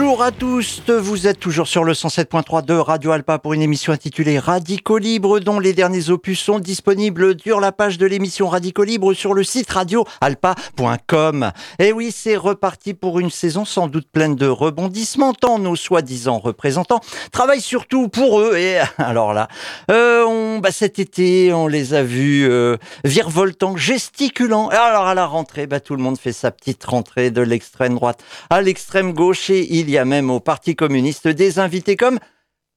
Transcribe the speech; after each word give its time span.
Bonjour 0.00 0.22
à 0.22 0.32
tous, 0.32 0.80
vous 0.88 1.26
êtes 1.26 1.38
toujours 1.38 1.68
sur 1.68 1.84
le 1.84 1.92
107.3 1.92 2.64
de 2.64 2.72
Radio 2.72 3.10
Alpa 3.10 3.38
pour 3.38 3.52
une 3.52 3.60
émission 3.60 3.92
intitulée 3.92 4.38
Radico 4.38 4.96
Libre 4.96 5.40
dont 5.40 5.60
les 5.60 5.74
derniers 5.74 6.08
opus 6.08 6.40
sont 6.40 6.58
disponibles 6.58 7.38
sur 7.38 7.60
la 7.60 7.70
page 7.70 7.98
de 7.98 8.06
l'émission 8.06 8.48
Radico 8.48 8.82
Libre 8.82 9.12
sur 9.12 9.34
le 9.34 9.44
site 9.44 9.70
radioalpa.com. 9.70 11.52
Et 11.78 11.92
oui, 11.92 12.14
c'est 12.16 12.38
reparti 12.38 12.94
pour 12.94 13.20
une 13.20 13.28
saison 13.28 13.66
sans 13.66 13.88
doute 13.88 14.08
pleine 14.10 14.36
de 14.36 14.46
rebondissements 14.46 15.34
tant 15.34 15.58
nos 15.58 15.76
soi-disant 15.76 16.38
représentants 16.38 17.00
travaillent 17.30 17.60
surtout 17.60 18.08
pour 18.08 18.40
eux 18.40 18.56
et 18.56 18.78
alors 18.98 19.34
là, 19.34 19.48
euh, 19.90 20.24
on, 20.24 20.60
bah, 20.60 20.72
cet 20.72 20.98
été 20.98 21.52
on 21.52 21.66
les 21.66 21.92
a 21.92 22.02
vus 22.02 22.48
euh, 22.48 22.78
virevoltant, 23.04 23.76
gesticulant. 23.76 24.70
Et 24.70 24.76
alors 24.76 25.06
à 25.06 25.14
la 25.14 25.26
rentrée, 25.26 25.66
bah, 25.66 25.78
tout 25.78 25.94
le 25.94 26.02
monde 26.02 26.18
fait 26.18 26.32
sa 26.32 26.50
petite 26.50 26.82
rentrée 26.84 27.30
de 27.30 27.42
l'extrême 27.42 27.96
droite 27.96 28.24
à 28.48 28.62
l'extrême 28.62 29.12
gauche 29.12 29.50
il 29.50 29.89
y 29.90 29.98
a 29.98 30.04
même 30.04 30.30
au 30.30 30.40
Parti 30.40 30.76
communiste 30.76 31.28
des 31.28 31.58
invités 31.58 31.96
comme 31.96 32.18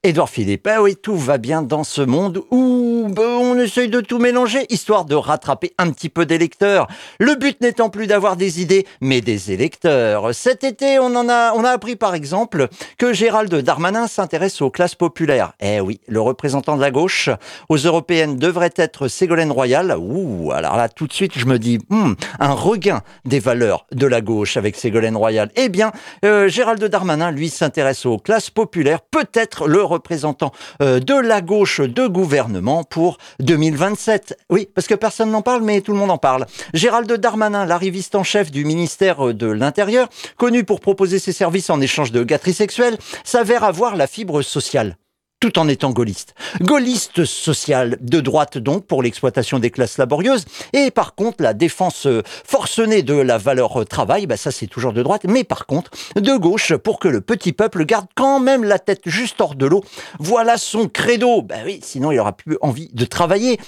Édouard 0.05 0.29
Philippe, 0.29 0.67
ah 0.69 0.81
oui, 0.81 0.97
tout 0.97 1.15
va 1.15 1.37
bien 1.37 1.61
dans 1.61 1.85
ce 1.85 2.01
monde 2.01 2.43
où 2.51 3.07
ben, 3.09 3.23
on 3.23 3.57
essaye 3.57 3.87
de 3.87 4.01
tout 4.01 4.19
mélanger, 4.19 4.65
histoire 4.69 5.05
de 5.05 5.15
rattraper 5.15 5.71
un 5.77 5.91
petit 5.91 6.09
peu 6.09 6.25
d'électeurs. 6.25 6.87
Le 7.21 7.35
but 7.35 7.61
n'étant 7.61 7.89
plus 7.89 8.05
d'avoir 8.05 8.35
des 8.35 8.59
idées, 8.61 8.85
mais 8.99 9.21
des 9.21 9.53
électeurs. 9.53 10.35
Cet 10.35 10.65
été, 10.65 10.99
on 10.99 11.15
en 11.15 11.29
a, 11.29 11.53
on 11.53 11.63
a 11.63 11.69
appris 11.69 11.95
par 11.95 12.15
exemple 12.15 12.67
que 12.97 13.13
Gérald 13.13 13.55
Darmanin 13.55 14.07
s'intéresse 14.07 14.61
aux 14.61 14.69
classes 14.69 14.95
populaires. 14.95 15.53
Eh 15.61 15.79
oui, 15.79 16.01
le 16.09 16.19
représentant 16.19 16.75
de 16.75 16.81
la 16.81 16.91
gauche 16.91 17.29
aux 17.69 17.77
européennes 17.77 18.35
devrait 18.35 18.73
être 18.75 19.07
Ségolène 19.07 19.53
Royal. 19.53 19.95
Ouh, 19.97 20.51
alors 20.51 20.75
là, 20.75 20.89
tout 20.89 21.07
de 21.07 21.13
suite, 21.13 21.31
je 21.37 21.45
me 21.45 21.57
dis, 21.57 21.79
hmm, 21.87 22.15
un 22.41 22.51
regain 22.51 23.03
des 23.23 23.39
valeurs 23.39 23.85
de 23.93 24.07
la 24.07 24.19
gauche 24.19 24.57
avec 24.57 24.75
Ségolène 24.75 25.15
Royal. 25.15 25.49
Eh 25.55 25.69
bien, 25.69 25.93
euh, 26.25 26.49
Gérald 26.49 26.83
Darmanin, 26.83 27.31
lui, 27.31 27.47
s'intéresse 27.47 28.05
aux 28.05 28.17
classes 28.17 28.49
populaires, 28.49 28.99
peut-être 28.99 29.65
le 29.65 29.92
représentant 29.93 30.51
euh, 30.81 30.99
de 30.99 31.15
la 31.15 31.41
gauche 31.41 31.79
de 31.79 32.07
gouvernement 32.07 32.83
pour 32.83 33.17
2027. 33.39 34.37
Oui, 34.49 34.67
parce 34.73 34.87
que 34.87 34.95
personne 34.95 35.31
n'en 35.31 35.41
parle, 35.41 35.63
mais 35.63 35.81
tout 35.81 35.93
le 35.93 35.97
monde 35.97 36.11
en 36.11 36.17
parle. 36.17 36.45
Gérald 36.73 37.11
Darmanin, 37.11 37.65
l'arriviste 37.65 38.15
en 38.15 38.23
chef 38.23 38.51
du 38.51 38.65
ministère 38.65 39.33
de 39.33 39.47
l'Intérieur, 39.47 40.09
connu 40.37 40.63
pour 40.63 40.79
proposer 40.79 41.19
ses 41.19 41.33
services 41.33 41.69
en 41.69 41.81
échange 41.81 42.11
de 42.11 42.23
gâteries 42.23 42.53
sexuelles, 42.53 42.97
s'avère 43.23 43.63
avoir 43.63 43.95
la 43.95 44.07
fibre 44.07 44.41
sociale 44.41 44.97
tout 45.43 45.59
en 45.59 45.67
étant 45.67 45.89
gaulliste. 45.89 46.35
Gaulliste 46.61 47.25
social, 47.25 47.97
de 47.99 48.21
droite 48.21 48.57
donc 48.57 48.85
pour 48.85 49.03
l'exploitation 49.03 49.59
des 49.59 49.71
classes 49.71 49.97
laborieuses, 49.97 50.45
et 50.71 50.89
par 50.89 51.15
contre 51.15 51.43
la 51.43 51.53
défense 51.53 52.07
euh, 52.07 52.23
forcenée 52.45 53.03
de 53.03 53.15
la 53.15 53.37
valeur 53.37 53.81
euh, 53.81 53.83
travail, 53.83 54.25
bah 54.25 54.37
ça 54.37 54.51
c'est 54.51 54.67
toujours 54.67 54.93
de 54.93 55.03
droite, 55.03 55.25
mais 55.25 55.43
par 55.43 55.65
contre 55.65 55.91
de 56.15 56.37
gauche 56.37 56.73
pour 56.77 56.97
que 56.97 57.09
le 57.09 57.19
petit 57.19 57.51
peuple 57.51 57.83
garde 57.83 58.05
quand 58.15 58.39
même 58.39 58.63
la 58.63 58.79
tête 58.79 59.01
juste 59.05 59.41
hors 59.41 59.55
de 59.55 59.65
l'eau. 59.65 59.83
Voilà 60.17 60.57
son 60.57 60.87
credo. 60.87 61.41
Bah 61.41 61.55
oui, 61.65 61.81
sinon 61.83 62.13
il 62.13 62.19
aura 62.19 62.31
plus 62.31 62.57
envie 62.61 62.87
de 62.93 63.03
travailler 63.03 63.59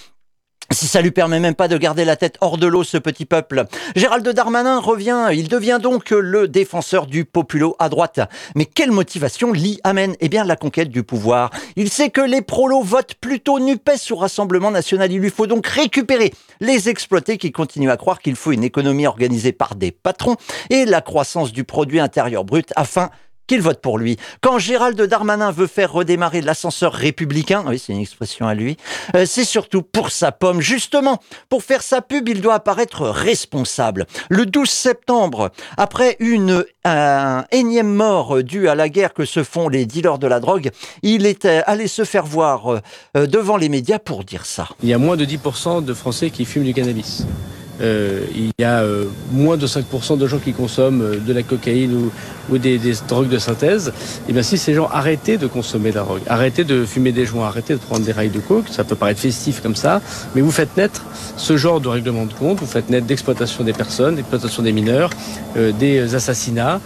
si 0.76 0.88
ça 0.88 1.02
lui 1.02 1.12
permet 1.12 1.40
même 1.40 1.56
pas 1.56 1.68
de 1.68 1.78
garder 1.78 2.06
la 2.06 2.16
tête 2.16 2.38
hors 2.42 2.58
de 2.58 2.68
l'eau, 2.68 2.84
ce 2.84 2.98
petit 2.98 3.26
peuple. 3.26 3.66
Gérald 3.96 4.28
Darmanin 4.28 4.80
revient, 4.80 5.30
il 5.32 5.48
devient 5.48 5.80
donc 5.82 6.12
le 6.12 6.48
défenseur 6.48 7.08
du 7.08 7.26
populo 7.26 7.76
à 7.80 7.90
droite. 7.90 8.20
Mais 8.56 8.66
quelle 8.66 8.92
motivation 8.92 9.52
l'y 9.52 9.80
amène? 9.84 10.16
Eh 10.20 10.30
bien, 10.30 10.44
la 10.44 10.56
conquête 10.56 10.90
du 10.90 11.04
pouvoir. 11.04 11.50
Il 11.76 11.90
sait 11.90 12.10
que 12.10 12.22
les 12.22 12.42
prolos 12.42 12.84
votent 12.84 13.16
plutôt 13.16 13.60
NUPES 13.60 14.12
au 14.12 14.18
Rassemblement 14.18 14.70
National. 14.70 15.12
Il 15.12 15.20
lui 15.20 15.30
faut 15.30 15.48
donc 15.48 15.66
récupérer 15.66 16.34
les 16.60 16.90
exploités 16.90 17.38
qui 17.38 17.52
continuent 17.52 17.90
à 17.90 17.98
croire 17.98 18.20
qu'il 18.20 18.36
faut 18.36 18.52
une 18.52 18.64
économie 18.64 19.08
organisée 19.08 19.54
par 19.54 19.76
des 19.76 19.92
patrons 19.92 20.36
et 20.70 20.86
la 20.86 21.02
croissance 21.02 21.52
du 21.52 21.64
produit 21.64 22.00
intérieur 22.00 22.44
brut 22.44 22.72
afin 22.76 23.10
qu'il 23.48 23.62
vote 23.62 23.82
pour 23.82 23.98
lui. 23.98 24.18
Quand 24.42 24.60
Gérald 24.60 25.00
Darmanin 25.02 25.52
veut 25.52 25.68
faire 25.68 25.92
redémarrer 25.92 26.42
l'ascenseur 26.42 26.94
républicain, 26.94 27.64
oui, 27.68 27.80
c'est 27.80 27.94
une 27.94 28.00
expression 28.00 28.48
à 28.48 28.54
lui, 28.54 28.78
euh, 29.16 29.26
c'est 29.26 29.46
surtout 29.46 29.82
pour 29.82 30.12
sa 30.12 30.32
pomme. 30.32 30.62
Justement, 30.62 31.20
pour 31.50 31.64
faire 31.64 31.84
sa 31.84 32.02
pub, 32.02 32.28
il 32.30 32.42
doit 32.42 32.56
apparaître 32.56 33.04
responsable. 33.08 34.06
Le 34.30 34.46
12 34.46 34.70
septembre, 34.70 35.52
après 35.78 36.18
une 36.20 36.66
un 36.86 37.46
énième 37.52 37.92
mort 37.92 38.44
due 38.44 38.68
à 38.70 38.76
la 38.76 38.90
guerre 38.90 39.14
que 39.14 39.26
se 39.26 39.44
font 39.44 39.70
les 39.70 39.86
dealers 39.86 40.20
de 40.20 40.28
la 40.28 40.40
drogue, 40.40 40.70
il 41.02 41.26
est 41.26 41.46
allé 41.46 41.88
se 41.88 42.06
faire 42.06 42.26
voir 42.26 42.70
euh, 43.18 43.26
devant 43.26 43.58
les 43.58 43.70
médias 43.70 44.00
pour 44.00 44.24
dire 44.24 44.46
ça. 44.46 44.70
Il 44.84 44.90
y 44.90 44.94
a 44.94 44.98
moins 44.98 45.18
de 45.18 45.26
10% 45.26 45.84
de 45.84 45.94
Français 45.94 46.30
qui 46.30 46.46
fument 46.46 46.64
du 46.64 46.74
cannabis. 46.74 47.26
Euh, 47.82 48.26
il 48.34 48.52
y 48.58 48.64
a 48.64 48.82
euh, 48.82 49.06
moins 49.32 49.58
de 49.58 49.68
5% 49.68 50.18
de 50.18 50.28
gens 50.28 50.40
qui 50.40 50.54
consomment 50.54 51.02
euh, 51.02 51.18
de 51.18 51.34
la 51.34 51.44
cocaïne 51.44 52.10
ou, 52.50 52.58
des, 52.58 52.80
drogues 53.08 53.28
de 53.28 53.38
synthèse. 53.38 53.90
Et 53.90 54.30
eh 54.30 54.34
bien 54.34 54.44
si 54.44 54.58
ces 54.58 54.74
gens 54.74 54.88
arrêtaient 54.92 55.38
de 55.38 55.48
consommer 55.48 55.90
de 55.90 55.96
la 55.96 56.04
drogue, 56.04 56.22
arrêtaient 56.28 56.64
de 56.64 56.86
fumer 56.86 57.12
des 57.12 57.26
joints, 57.26 57.48
arrêtaient 57.48 57.74
de 57.74 57.80
prendre 57.80 58.06
des 58.06 58.12
rails 58.12 58.30
de 58.30 58.40
coke, 58.40 58.70
ça 58.70 58.84
peut 58.84 58.96
paraître 58.96 59.20
festif 59.20 59.62
comme 59.62 59.76
ça, 59.76 60.02
mais 60.36 60.42
vous 60.42 60.52
faites 60.52 60.78
naître 60.78 61.04
ce 61.38 61.58
genre 61.58 61.82
de 61.82 61.90
règlement 61.90 62.26
de 62.26 62.34
compte, 62.34 62.60
vous 62.60 62.66
faites 62.66 62.90
naître 62.90 63.08
d'exploitation 63.08 63.64
des 63.64 63.74
personnes, 63.74 64.16
d'exploitation 64.16 64.64
des 64.64 64.72
mineurs, 64.72 65.10
des 65.56 66.16
assassinats. 66.16 66.80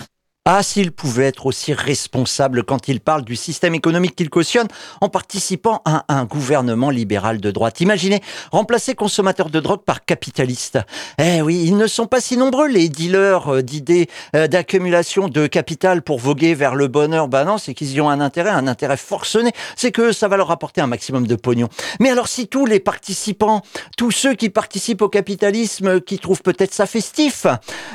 Ah, 0.51 0.63
s'il 0.63 0.91
pouvait 0.91 1.25
être 1.25 1.45
aussi 1.45 1.73
responsable 1.73 2.63
quand 2.63 2.87
il 2.87 3.01
parle 3.01 3.23
du 3.23 3.35
système 3.35 3.75
économique 3.75 4.15
qu'il 4.15 4.31
cautionne 4.31 4.67
en 4.99 5.07
participant 5.07 5.83
à 5.85 6.05
un 6.07 6.25
gouvernement 6.25 6.89
libéral 6.89 7.39
de 7.39 7.51
droite. 7.51 7.81
Imaginez 7.81 8.19
remplacer 8.51 8.95
consommateurs 8.95 9.51
de 9.51 9.59
drogue 9.59 9.83
par 9.83 10.05
capitalistes. 10.05 10.79
Eh 11.19 11.43
oui, 11.43 11.65
ils 11.67 11.77
ne 11.77 11.85
sont 11.85 12.07
pas 12.07 12.19
si 12.19 12.35
nombreux, 12.35 12.67
les 12.67 12.89
dealers 12.89 13.57
euh, 13.57 13.61
d'idées 13.61 14.09
euh, 14.35 14.47
d'accumulation 14.47 15.27
de 15.27 15.45
capital 15.45 16.01
pour 16.01 16.17
voguer 16.17 16.55
vers 16.55 16.73
le 16.73 16.87
bonheur. 16.87 17.27
Ben 17.27 17.45
non, 17.45 17.59
c'est 17.59 17.75
qu'ils 17.75 17.93
y 17.93 18.01
ont 18.01 18.09
un 18.09 18.19
intérêt, 18.19 18.49
un 18.49 18.65
intérêt 18.65 18.97
forcené. 18.97 19.51
C'est 19.75 19.91
que 19.91 20.11
ça 20.11 20.27
va 20.27 20.35
leur 20.35 20.49
apporter 20.49 20.81
un 20.81 20.87
maximum 20.87 21.27
de 21.27 21.35
pognon. 21.35 21.69
Mais 21.99 22.09
alors 22.09 22.27
si 22.27 22.47
tous 22.47 22.65
les 22.65 22.79
participants, 22.79 23.61
tous 23.97 24.09
ceux 24.09 24.33
qui 24.33 24.49
participent 24.49 25.03
au 25.03 25.09
capitalisme, 25.09 26.01
qui 26.01 26.17
trouvent 26.17 26.41
peut-être 26.41 26.73
ça 26.73 26.87
festif, 26.87 27.45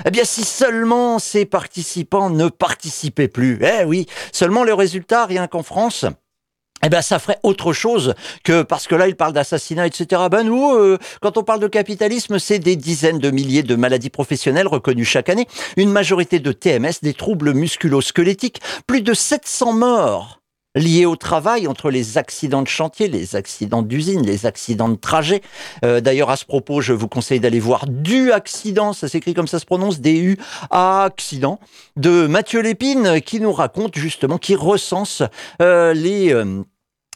eh 0.07 0.13
bien 0.13 0.23
si 0.23 0.45
seulement 0.45 1.19
ces 1.19 1.47
participants 1.47 2.31
ne 2.31 2.44
participaient 2.49 3.29
plus. 3.29 3.59
Eh 3.63 3.85
oui, 3.85 4.07
seulement 4.33 4.65
le 4.65 4.75
résultat, 4.75 5.27
rien 5.27 5.47
qu'en 5.47 5.63
France, 5.63 6.07
eh 6.85 6.91
ben, 6.91 7.01
ça 7.01 7.19
ferait 7.19 7.39
autre 7.43 7.73
chose 7.73 8.15
que 8.43 8.63
parce 8.63 8.87
que 8.87 8.95
là, 8.95 9.09
il 9.09 9.17
parle 9.17 9.33
d'assassinat, 9.33 9.87
etc. 9.87 10.23
Ben 10.31 10.43
nous, 10.43 10.75
euh, 10.75 10.99
quand 11.23 11.39
on 11.39 11.43
parle 11.43 11.61
de 11.61 11.67
capitalisme, 11.67 12.39
c'est 12.39 12.59
des 12.59 12.77
dizaines 12.77 13.19
de 13.19 13.31
milliers 13.31 13.63
de 13.63 13.75
maladies 13.75 14.11
professionnelles 14.11 14.69
reconnues 14.69 15.05
chaque 15.05 15.31
année, 15.31 15.47
une 15.77 15.91
majorité 15.91 16.41
de 16.41 16.53
TMS, 16.53 17.01
des 17.03 17.15
troubles 17.15 17.55
musculo-squelettiques, 17.55 18.61
plus 18.87 19.01
de 19.01 19.15
700 19.15 19.73
morts 19.73 20.44
liés 20.75 21.07
au 21.07 21.17
travail, 21.17 21.67
entre 21.67 21.91
les 21.91 22.19
accidents 22.19 22.63
de 22.63 22.69
chantier, 22.69 23.09
les 23.09 23.37
accidents 23.37 23.83
d'usine, 23.83 24.23
les 24.25 24.47
accidents 24.47 24.89
de 24.89 24.97
trajet. 24.97 25.41
Euh, 25.85 26.01
d'ailleurs, 26.01 26.31
à 26.31 26.37
ce 26.37 26.45
propos, 26.45 26.81
je 26.81 26.93
vous 26.93 27.09
conseille 27.09 27.41
d'aller 27.41 27.61
voir 27.61 27.87
Du 27.87 28.33
Accident, 28.33 28.93
ça 28.93 29.09
s'écrit 29.09 29.35
comme 29.35 29.47
ça 29.47 29.59
se 29.59 29.67
prononce, 29.67 30.01
D-U 30.01 30.39
Accident, 30.71 31.61
de 31.97 32.27
Mathieu 32.27 32.61
Lépine, 32.61 33.21
qui 33.21 33.41
nous 33.41 33.53
raconte 33.53 33.97
justement, 33.97 34.39
qui 34.39 34.55
recense 34.55 35.23
euh, 35.63 35.95
les... 35.95 36.33
Euh, 36.33 36.63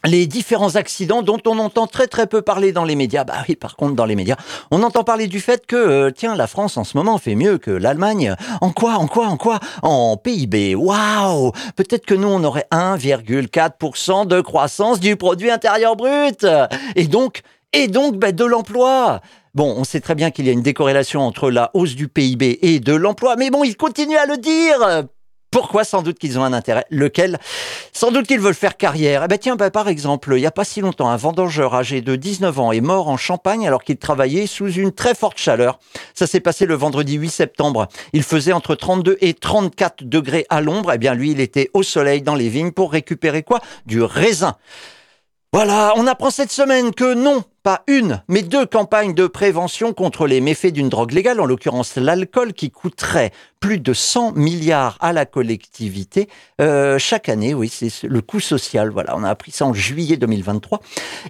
les 0.05 0.27
différents 0.27 0.77
accidents 0.77 1.23
dont 1.23 1.41
on 1.47 1.59
entend 1.59 1.87
très 1.87 2.07
très 2.07 2.27
peu 2.27 2.43
parler 2.43 2.73
dans 2.73 2.85
les 2.85 2.97
médias. 2.97 3.25
Bah 3.25 3.45
oui, 3.49 3.57
par 3.57 3.77
contre, 3.77 3.95
dans 3.95 4.05
les 4.05 4.17
médias, 4.17 4.37
on 4.71 4.83
entend 4.83 5.05
parler 5.05 5.27
du 5.27 5.41
fait 5.41 5.67
que, 5.67 5.77
euh, 5.77 6.11
tiens, 6.11 6.37
la 6.37 6.47
France 6.47 6.77
en 6.77 6.85
ce 6.85 6.97
moment 6.97 7.19
fait 7.19 7.35
mieux 7.35 7.59
que 7.59 7.71
l'Allemagne. 7.71 8.35
En 8.61 8.71
quoi, 8.71 8.95
en 8.95 9.07
quoi, 9.07 9.27
en 9.27 9.37
quoi? 9.37 9.59
En 9.83 10.17
PIB. 10.17 10.75
Waouh 10.75 11.53
Peut-être 11.77 12.07
que 12.07 12.15
nous, 12.15 12.29
on 12.29 12.45
aurait 12.45 12.67
1,4% 12.71 14.27
de 14.27 14.41
croissance 14.41 15.01
du 15.01 15.17
produit 15.17 15.51
intérieur 15.51 15.97
brut. 15.97 16.47
Et 16.95 17.07
donc, 17.07 17.43
et 17.73 17.89
donc, 17.89 18.17
bah, 18.17 18.33
de 18.33 18.45
l'emploi. 18.45 19.21
Bon, 19.55 19.75
on 19.77 19.85
sait 19.85 20.01
très 20.01 20.15
bien 20.15 20.31
qu'il 20.31 20.47
y 20.47 20.51
a 20.51 20.53
une 20.53 20.63
décorrélation 20.63 21.23
entre 21.23 21.51
la 21.51 21.71
hausse 21.75 21.97
du 21.97 22.09
PIB 22.09 22.61
et 22.63 22.81
de 22.81 22.95
l'emploi, 22.95 23.35
mais 23.37 23.51
bon, 23.51 23.65
il 23.65 23.77
continue 23.77 24.17
à 24.17 24.27
le 24.27 24.37
dire. 24.37 25.09
Pourquoi 25.51 25.85
Sans 25.85 26.03
doute 26.03 26.19
qu'ils 26.19 26.39
ont 26.39 26.45
un 26.45 26.53
intérêt? 26.53 26.85
Lequel? 26.91 27.39
Sans 27.93 28.11
doute 28.11 28.27
qu'ils 28.27 28.41
veulent 28.41 28.55
faire 28.55 28.77
carrière. 28.77 29.23
Eh 29.25 29.29
ben 29.29 29.39
tiens, 29.39 29.57
ben, 29.57 29.71
par 29.71 29.89
exemple, 29.89 30.35
il 30.37 30.41
n'y 30.41 30.47
a 30.47 30.51
pas 30.51 30.65
si 30.65 30.81
longtemps, 30.81 31.09
un 31.09 31.17
vendangeur 31.17 31.75
âgé 31.75 32.03
de 32.03 32.17
19 32.17 32.59
ans 32.59 32.73
est 32.73 32.83
mort 32.83 33.09
en 33.09 33.17
Champagne 33.17 33.67
alors 33.67 33.83
qu'il 33.83 33.97
travaillait 33.97 34.47
sous 34.47 34.71
une 34.71 34.93
très 34.93 35.15
forte 35.15 35.39
chaleur. 35.39 35.79
Ça 36.15 36.27
s'est 36.27 36.41
passé 36.41 36.67
le 36.67 36.75
vendredi 36.75 37.15
8 37.15 37.31
septembre. 37.31 37.89
Il 38.13 38.23
faisait 38.23 38.53
entre 38.53 38.75
32 38.75 39.17
et 39.21 39.33
34 39.33 40.05
degrés 40.05 40.47
à 40.51 40.61
l'ombre. 40.61 40.93
Eh 40.93 40.99
bien, 40.99 41.15
lui, 41.15 41.31
il 41.31 41.41
était 41.41 41.71
au 41.73 41.83
soleil 41.83 42.21
dans 42.21 42.35
les 42.35 42.51
vignes 42.51 42.73
pour 42.73 42.93
récupérer 42.93 43.43
quoi? 43.43 43.61
Du 43.87 44.03
raisin. 44.03 44.57
Voilà, 45.55 45.95
on 45.97 46.07
apprend 46.07 46.31
cette 46.31 46.53
semaine 46.53 46.93
que 46.93 47.15
non, 47.15 47.43
pas 47.63 47.83
une, 47.87 48.23
mais 48.29 48.43
deux 48.43 48.67
campagnes 48.67 49.15
de 49.15 49.27
prévention 49.27 49.93
contre 49.93 50.27
les 50.27 50.41
méfaits 50.41 50.73
d'une 50.73 50.89
drogue 50.89 51.13
légale, 51.13 51.41
en 51.41 51.47
l'occurrence 51.47 51.97
l'alcool, 51.97 52.53
qui 52.53 52.71
coûterait 52.71 53.33
plus 53.61 53.79
de 53.79 53.93
100 53.93 54.33
milliards 54.33 54.97
à 55.01 55.13
la 55.13 55.27
collectivité 55.27 56.29
euh, 56.61 56.99
chaque 56.99 57.29
année. 57.29 57.55
Oui, 57.55 57.69
c'est 57.69 58.07
le 58.07 58.21
coût 58.21 58.41
social. 58.41 58.91
Voilà, 58.91 59.17
on 59.17 59.25
a 59.25 59.31
appris 59.31 59.51
ça 59.51 59.67
en 59.67 59.75
juillet 59.75 60.17
2023. 60.17 60.81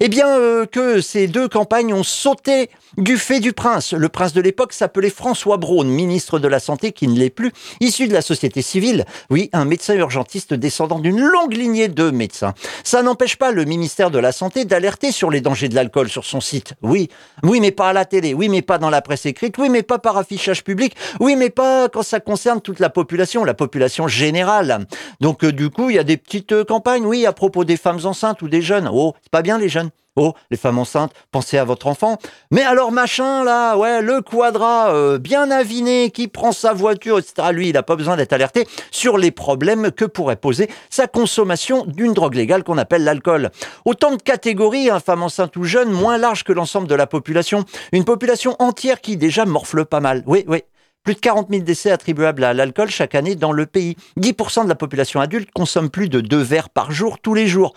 Eh 0.00 0.08
bien, 0.08 0.28
euh, 0.38 0.66
que 0.66 1.00
ces 1.00 1.26
deux 1.26 1.48
campagnes 1.48 1.94
ont 1.94 2.02
sauté 2.02 2.70
du 2.96 3.16
fait 3.16 3.40
du 3.40 3.52
prince. 3.52 3.92
Le 3.92 4.08
prince 4.08 4.32
de 4.32 4.40
l'époque 4.40 4.72
s'appelait 4.72 5.10
François 5.10 5.56
Braun, 5.56 5.84
ministre 5.84 6.38
de 6.38 6.48
la 6.48 6.60
Santé, 6.60 6.92
qui 6.92 7.08
ne 7.08 7.18
l'est 7.18 7.30
plus, 7.30 7.52
issu 7.80 8.08
de 8.08 8.12
la 8.12 8.22
société 8.22 8.62
civile. 8.62 9.04
Oui, 9.30 9.48
un 9.52 9.64
médecin 9.64 9.94
urgentiste 9.94 10.54
descendant 10.54 10.98
d'une 10.98 11.20
longue 11.20 11.54
lignée 11.54 11.88
de 11.88 12.10
médecins. 12.10 12.54
Ça 12.84 13.02
n'empêche 13.02 13.36
pas 13.36 13.52
le 13.52 13.64
ministère 13.64 14.10
de 14.10 14.18
la 14.18 14.32
Santé 14.32 14.64
d'alerter 14.64 15.12
sur 15.12 15.30
les 15.30 15.40
dangers 15.40 15.68
de 15.68 15.74
l'alcool 15.74 16.08
sur 16.08 16.24
son 16.28 16.40
site. 16.40 16.74
Oui, 16.82 17.08
oui, 17.42 17.60
mais 17.60 17.72
pas 17.72 17.88
à 17.88 17.92
la 17.92 18.04
télé. 18.04 18.34
Oui, 18.34 18.48
mais 18.48 18.62
pas 18.62 18.78
dans 18.78 18.90
la 18.90 19.02
presse 19.02 19.26
écrite. 19.26 19.56
Oui, 19.58 19.68
mais 19.68 19.82
pas 19.82 19.98
par 19.98 20.16
affichage 20.16 20.62
public. 20.62 20.94
Oui, 21.20 21.36
mais 21.36 21.50
pas 21.50 21.88
quand 21.88 22.02
ça 22.02 22.20
concerne 22.20 22.60
toute 22.60 22.80
la 22.80 22.90
population, 22.90 23.44
la 23.44 23.54
population 23.54 24.06
générale. 24.06 24.86
Donc 25.20 25.44
euh, 25.44 25.52
du 25.52 25.70
coup, 25.70 25.90
il 25.90 25.96
y 25.96 25.98
a 25.98 26.04
des 26.04 26.16
petites 26.16 26.52
euh, 26.52 26.64
campagnes, 26.64 27.04
oui, 27.04 27.26
à 27.26 27.32
propos 27.32 27.64
des 27.64 27.76
femmes 27.76 28.00
enceintes 28.04 28.42
ou 28.42 28.48
des 28.48 28.62
jeunes. 28.62 28.88
Oh, 28.92 29.14
c'est 29.22 29.32
pas 29.32 29.42
bien 29.42 29.58
les 29.58 29.68
jeunes. 29.68 29.90
Oh, 30.20 30.34
les 30.50 30.56
femmes 30.56 30.78
enceintes, 30.78 31.12
pensez 31.30 31.58
à 31.58 31.64
votre 31.64 31.86
enfant. 31.86 32.18
Mais 32.50 32.62
alors 32.62 32.90
machin 32.90 33.44
là, 33.44 33.76
ouais, 33.76 34.02
le 34.02 34.20
quadra 34.20 34.92
euh, 34.92 35.16
bien 35.18 35.48
aviné 35.52 36.10
qui 36.10 36.26
prend 36.26 36.50
sa 36.50 36.72
voiture, 36.72 37.20
etc. 37.20 37.50
Lui, 37.52 37.68
il 37.68 37.74
n'a 37.74 37.84
pas 37.84 37.94
besoin 37.94 38.16
d'être 38.16 38.32
alerté 38.32 38.66
sur 38.90 39.16
les 39.16 39.30
problèmes 39.30 39.92
que 39.92 40.04
pourrait 40.04 40.34
poser 40.34 40.68
sa 40.90 41.06
consommation 41.06 41.84
d'une 41.86 42.14
drogue 42.14 42.34
légale 42.34 42.64
qu'on 42.64 42.78
appelle 42.78 43.04
l'alcool. 43.04 43.50
Autant 43.84 44.10
de 44.10 44.20
catégories, 44.20 44.90
hein, 44.90 44.98
femmes 44.98 45.22
enceintes 45.22 45.56
ou 45.56 45.62
jeunes, 45.62 45.92
moins 45.92 46.18
larges 46.18 46.42
que 46.42 46.52
l'ensemble 46.52 46.88
de 46.88 46.96
la 46.96 47.06
population. 47.06 47.64
Une 47.92 48.04
population 48.04 48.56
entière 48.58 49.00
qui 49.00 49.16
déjà 49.16 49.44
morfle 49.44 49.84
pas 49.84 50.00
mal. 50.00 50.24
Oui, 50.26 50.44
oui. 50.48 50.64
Plus 51.08 51.14
de 51.14 51.20
40 51.20 51.48
000 51.48 51.62
décès 51.62 51.90
attribuables 51.90 52.44
à 52.44 52.52
l'alcool 52.52 52.90
chaque 52.90 53.14
année 53.14 53.34
dans 53.34 53.52
le 53.52 53.64
pays. 53.64 53.96
10% 54.20 54.64
de 54.64 54.68
la 54.68 54.74
population 54.74 55.22
adulte 55.22 55.48
consomme 55.54 55.88
plus 55.88 56.10
de 56.10 56.20
deux 56.20 56.42
verres 56.42 56.68
par 56.68 56.92
jour 56.92 57.18
tous 57.18 57.32
les 57.32 57.46
jours. 57.46 57.72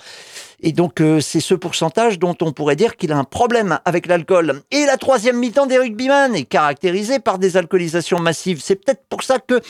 Et 0.60 0.74
donc, 0.74 1.00
euh, 1.00 1.22
c'est 1.22 1.39
ce 1.39 1.54
pourcentage 1.54 2.19
dont 2.19 2.36
on 2.42 2.51
pourrait 2.51 2.75
dire 2.75 2.98
qu'il 2.98 3.13
a 3.13 3.18
un 3.18 3.24
problème 3.24 3.80
avec 3.86 4.07
l'alcool. 4.07 4.63
Et 4.72 4.86
la 4.86 4.98
troisième 4.98 5.38
mi-temps 5.39 5.66
des 5.66 5.78
rugbyman 5.78 6.36
est 6.36 6.44
caractérisée 6.44 7.19
par 7.19 7.39
des 7.39 7.56
alcoolisations 7.56 8.19
massives. 8.19 8.60
C'est 8.62 8.75
peut-être 8.75 9.06
pour 9.07 9.24
ça 9.24 9.39
que, 9.39 9.62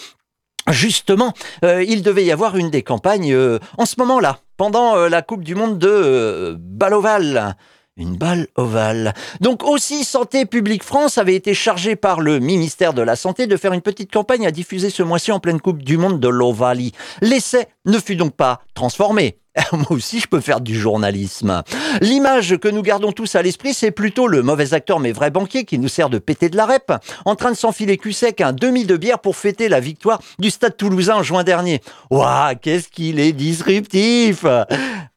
justement, 0.71 1.31
euh, 1.63 1.83
il 1.83 2.01
devait 2.01 2.25
y 2.25 2.31
avoir 2.31 2.57
une 2.57 2.71
des 2.71 2.81
campagnes 2.81 3.31
euh, 3.31 3.59
en 3.77 3.85
ce 3.85 3.93
moment-là, 3.99 4.39
pendant 4.57 4.95
la 4.95 5.21
Coupe 5.21 5.43
du 5.43 5.53
Monde 5.53 5.77
de 5.77 6.57
Baloval. 6.59 7.55
Une 7.97 8.15
balle 8.15 8.47
ovale. 8.55 9.13
Donc 9.41 9.65
aussi 9.65 10.05
Santé 10.05 10.45
publique 10.45 10.83
France 10.83 11.17
avait 11.17 11.35
été 11.35 11.53
chargé 11.53 11.97
par 11.97 12.21
le 12.21 12.39
ministère 12.39 12.93
de 12.93 13.01
la 13.01 13.17
Santé 13.17 13.47
de 13.47 13.57
faire 13.57 13.73
une 13.73 13.81
petite 13.81 14.13
campagne 14.13 14.47
à 14.47 14.51
diffuser 14.51 14.89
ce 14.89 15.03
mois-ci 15.03 15.33
en 15.33 15.41
pleine 15.41 15.59
Coupe 15.59 15.83
du 15.83 15.97
Monde 15.97 16.21
de 16.21 16.29
l'Ovalie. 16.29 16.93
L'essai 17.19 17.67
ne 17.85 17.99
fut 17.99 18.15
donc 18.15 18.33
pas 18.33 18.61
transformé. 18.75 19.39
Moi 19.74 19.92
aussi, 19.92 20.19
je 20.19 20.27
peux 20.27 20.39
faire 20.39 20.62
du 20.62 20.80
journalisme. 20.80 21.63
L'image 22.01 22.57
que 22.57 22.68
nous 22.68 22.81
gardons 22.81 23.12
tous 23.12 23.36
à 23.36 23.42
l'esprit, 23.42 23.74
c'est 23.74 23.92
plutôt 23.92 24.27
le 24.27 24.42
mauvais 24.42 24.74
acteur 24.74 25.00
mais 25.00 25.12
vrai 25.12 25.30
banquier 25.30 25.65
qui 25.65 25.77
nous 25.77 25.89
sert 25.89 26.09
de 26.09 26.19
péter 26.19 26.50
de 26.50 26.56
la 26.56 26.65
rep, 26.65 26.94
en 27.25 27.36
train 27.36 27.51
de 27.51 27.57
s'enfiler 27.57 27.98
cul 27.98 28.13
sec 28.13 28.39
un 28.42 28.53
demi 28.53 28.86
de 28.86 28.95
bière 28.95 29.19
pour 29.19 29.36
fêter 29.36 29.68
la 29.68 29.80
victoire 29.80 30.21
du 30.39 30.50
Stade 30.50 30.77
Toulousain 30.77 31.18
en 31.18 31.24
juin 31.24 31.44
dernier. 31.44 31.81
Ouah, 32.09 32.56
qu'est-ce 32.56 32.88
qu'il 32.88 33.19
est 33.19 33.33
disruptif 33.33 34.45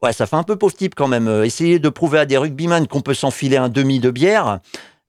Ouais, 0.02 0.12
ça 0.12 0.26
fait 0.26 0.36
un 0.36 0.42
peu 0.42 0.56
pauvre 0.56 0.74
type 0.74 0.94
quand 0.94 1.08
même. 1.08 1.28
Euh, 1.28 1.44
essayer 1.44 1.78
de 1.78 1.88
prouver 1.88 2.18
à 2.18 2.26
des 2.26 2.36
rugbyman 2.36 2.86
qu'on 2.86 3.00
peut 3.00 3.14
s'enfiler 3.14 3.56
un 3.56 3.68
demi 3.68 4.00
de 4.00 4.10
bière. 4.10 4.60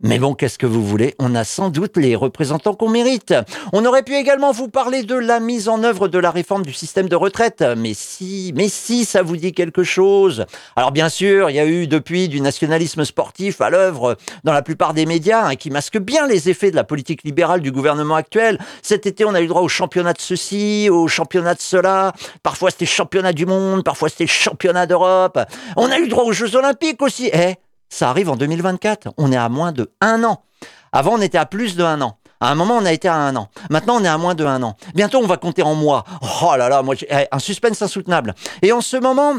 Mais 0.01 0.19
bon, 0.19 0.33
qu'est-ce 0.33 0.57
que 0.57 0.65
vous 0.65 0.85
voulez? 0.85 1.15
On 1.19 1.35
a 1.35 1.45
sans 1.45 1.69
doute 1.69 1.95
les 1.95 2.17
représentants 2.17 2.73
qu'on 2.73 2.89
mérite. 2.89 3.33
On 3.71 3.85
aurait 3.85 4.03
pu 4.03 4.13
également 4.15 4.51
vous 4.51 4.67
parler 4.67 5.03
de 5.03 5.15
la 5.15 5.39
mise 5.39 5.69
en 5.69 5.83
œuvre 5.83 6.09
de 6.09 6.19
la 6.19 6.31
réforme 6.31 6.63
du 6.63 6.73
système 6.73 7.07
de 7.07 7.15
retraite. 7.15 7.63
Mais 7.77 7.93
si, 7.93 8.51
mais 8.55 8.67
si, 8.67 9.05
ça 9.05 9.23
vous 9.23 9.37
dit 9.37 9.53
quelque 9.53 9.83
chose. 9.83 10.45
Alors 10.75 10.91
bien 10.91 11.07
sûr, 11.07 11.49
il 11.49 11.55
y 11.55 11.59
a 11.59 11.65
eu 11.65 11.87
depuis 11.87 12.27
du 12.27 12.41
nationalisme 12.41 13.05
sportif 13.05 13.61
à 13.61 13.69
l'œuvre 13.69 14.17
dans 14.43 14.51
la 14.51 14.61
plupart 14.61 14.93
des 14.93 15.05
médias 15.05 15.47
hein, 15.47 15.55
qui 15.55 15.71
masquent 15.71 15.97
bien 15.97 16.27
les 16.27 16.49
effets 16.49 16.71
de 16.71 16.75
la 16.75 16.83
politique 16.83 17.23
libérale 17.23 17.61
du 17.61 17.71
gouvernement 17.71 18.15
actuel. 18.15 18.59
Cet 18.81 19.05
été, 19.05 19.23
on 19.23 19.33
a 19.33 19.41
eu 19.41 19.47
droit 19.47 19.61
au 19.61 19.69
championnat 19.69 20.11
de 20.11 20.21
ceci, 20.21 20.89
au 20.91 21.07
championnat 21.07 21.55
de 21.55 21.61
cela. 21.61 22.11
Parfois, 22.43 22.69
c'était 22.69 22.85
championnat 22.85 23.31
du 23.31 23.45
monde, 23.45 23.85
parfois, 23.85 24.09
c'était 24.09 24.27
championnat 24.27 24.87
d'Europe. 24.87 25.39
On 25.77 25.89
a 25.89 25.99
eu 25.99 26.09
droit 26.09 26.25
aux 26.25 26.33
Jeux 26.33 26.55
olympiques 26.57 27.01
aussi. 27.01 27.29
Eh, 27.33 27.55
ça 27.89 28.09
arrive 28.09 28.29
en 28.29 28.35
2024. 28.35 29.09
On 29.17 29.31
est 29.31 29.37
à 29.37 29.49
moins 29.49 29.71
de 29.71 29.91
un 30.01 30.23
an. 30.23 30.43
Avant, 30.91 31.13
on 31.13 31.21
était 31.21 31.37
à 31.37 31.45
plus 31.45 31.75
de 31.75 31.83
un 31.83 32.01
an. 32.01 32.17
À 32.39 32.51
un 32.51 32.55
moment, 32.55 32.75
on 32.75 32.85
a 32.85 32.91
été 32.91 33.07
à 33.07 33.15
un 33.15 33.35
an. 33.35 33.49
Maintenant, 33.69 33.97
on 33.97 34.03
est 34.03 34.07
à 34.07 34.17
moins 34.17 34.35
de 34.35 34.45
un 34.45 34.61
an. 34.63 34.75
Bientôt, 34.93 35.19
on 35.19 35.27
va 35.27 35.37
compter 35.37 35.63
en 35.63 35.75
mois. 35.75 36.03
Oh 36.43 36.55
là 36.57 36.69
là, 36.69 36.81
moi, 36.81 36.95
eh, 37.09 37.25
un 37.31 37.39
suspense 37.39 37.81
insoutenable. 37.81 38.35
Et 38.61 38.71
en 38.71 38.81
ce 38.81 38.97
moment, 38.97 39.35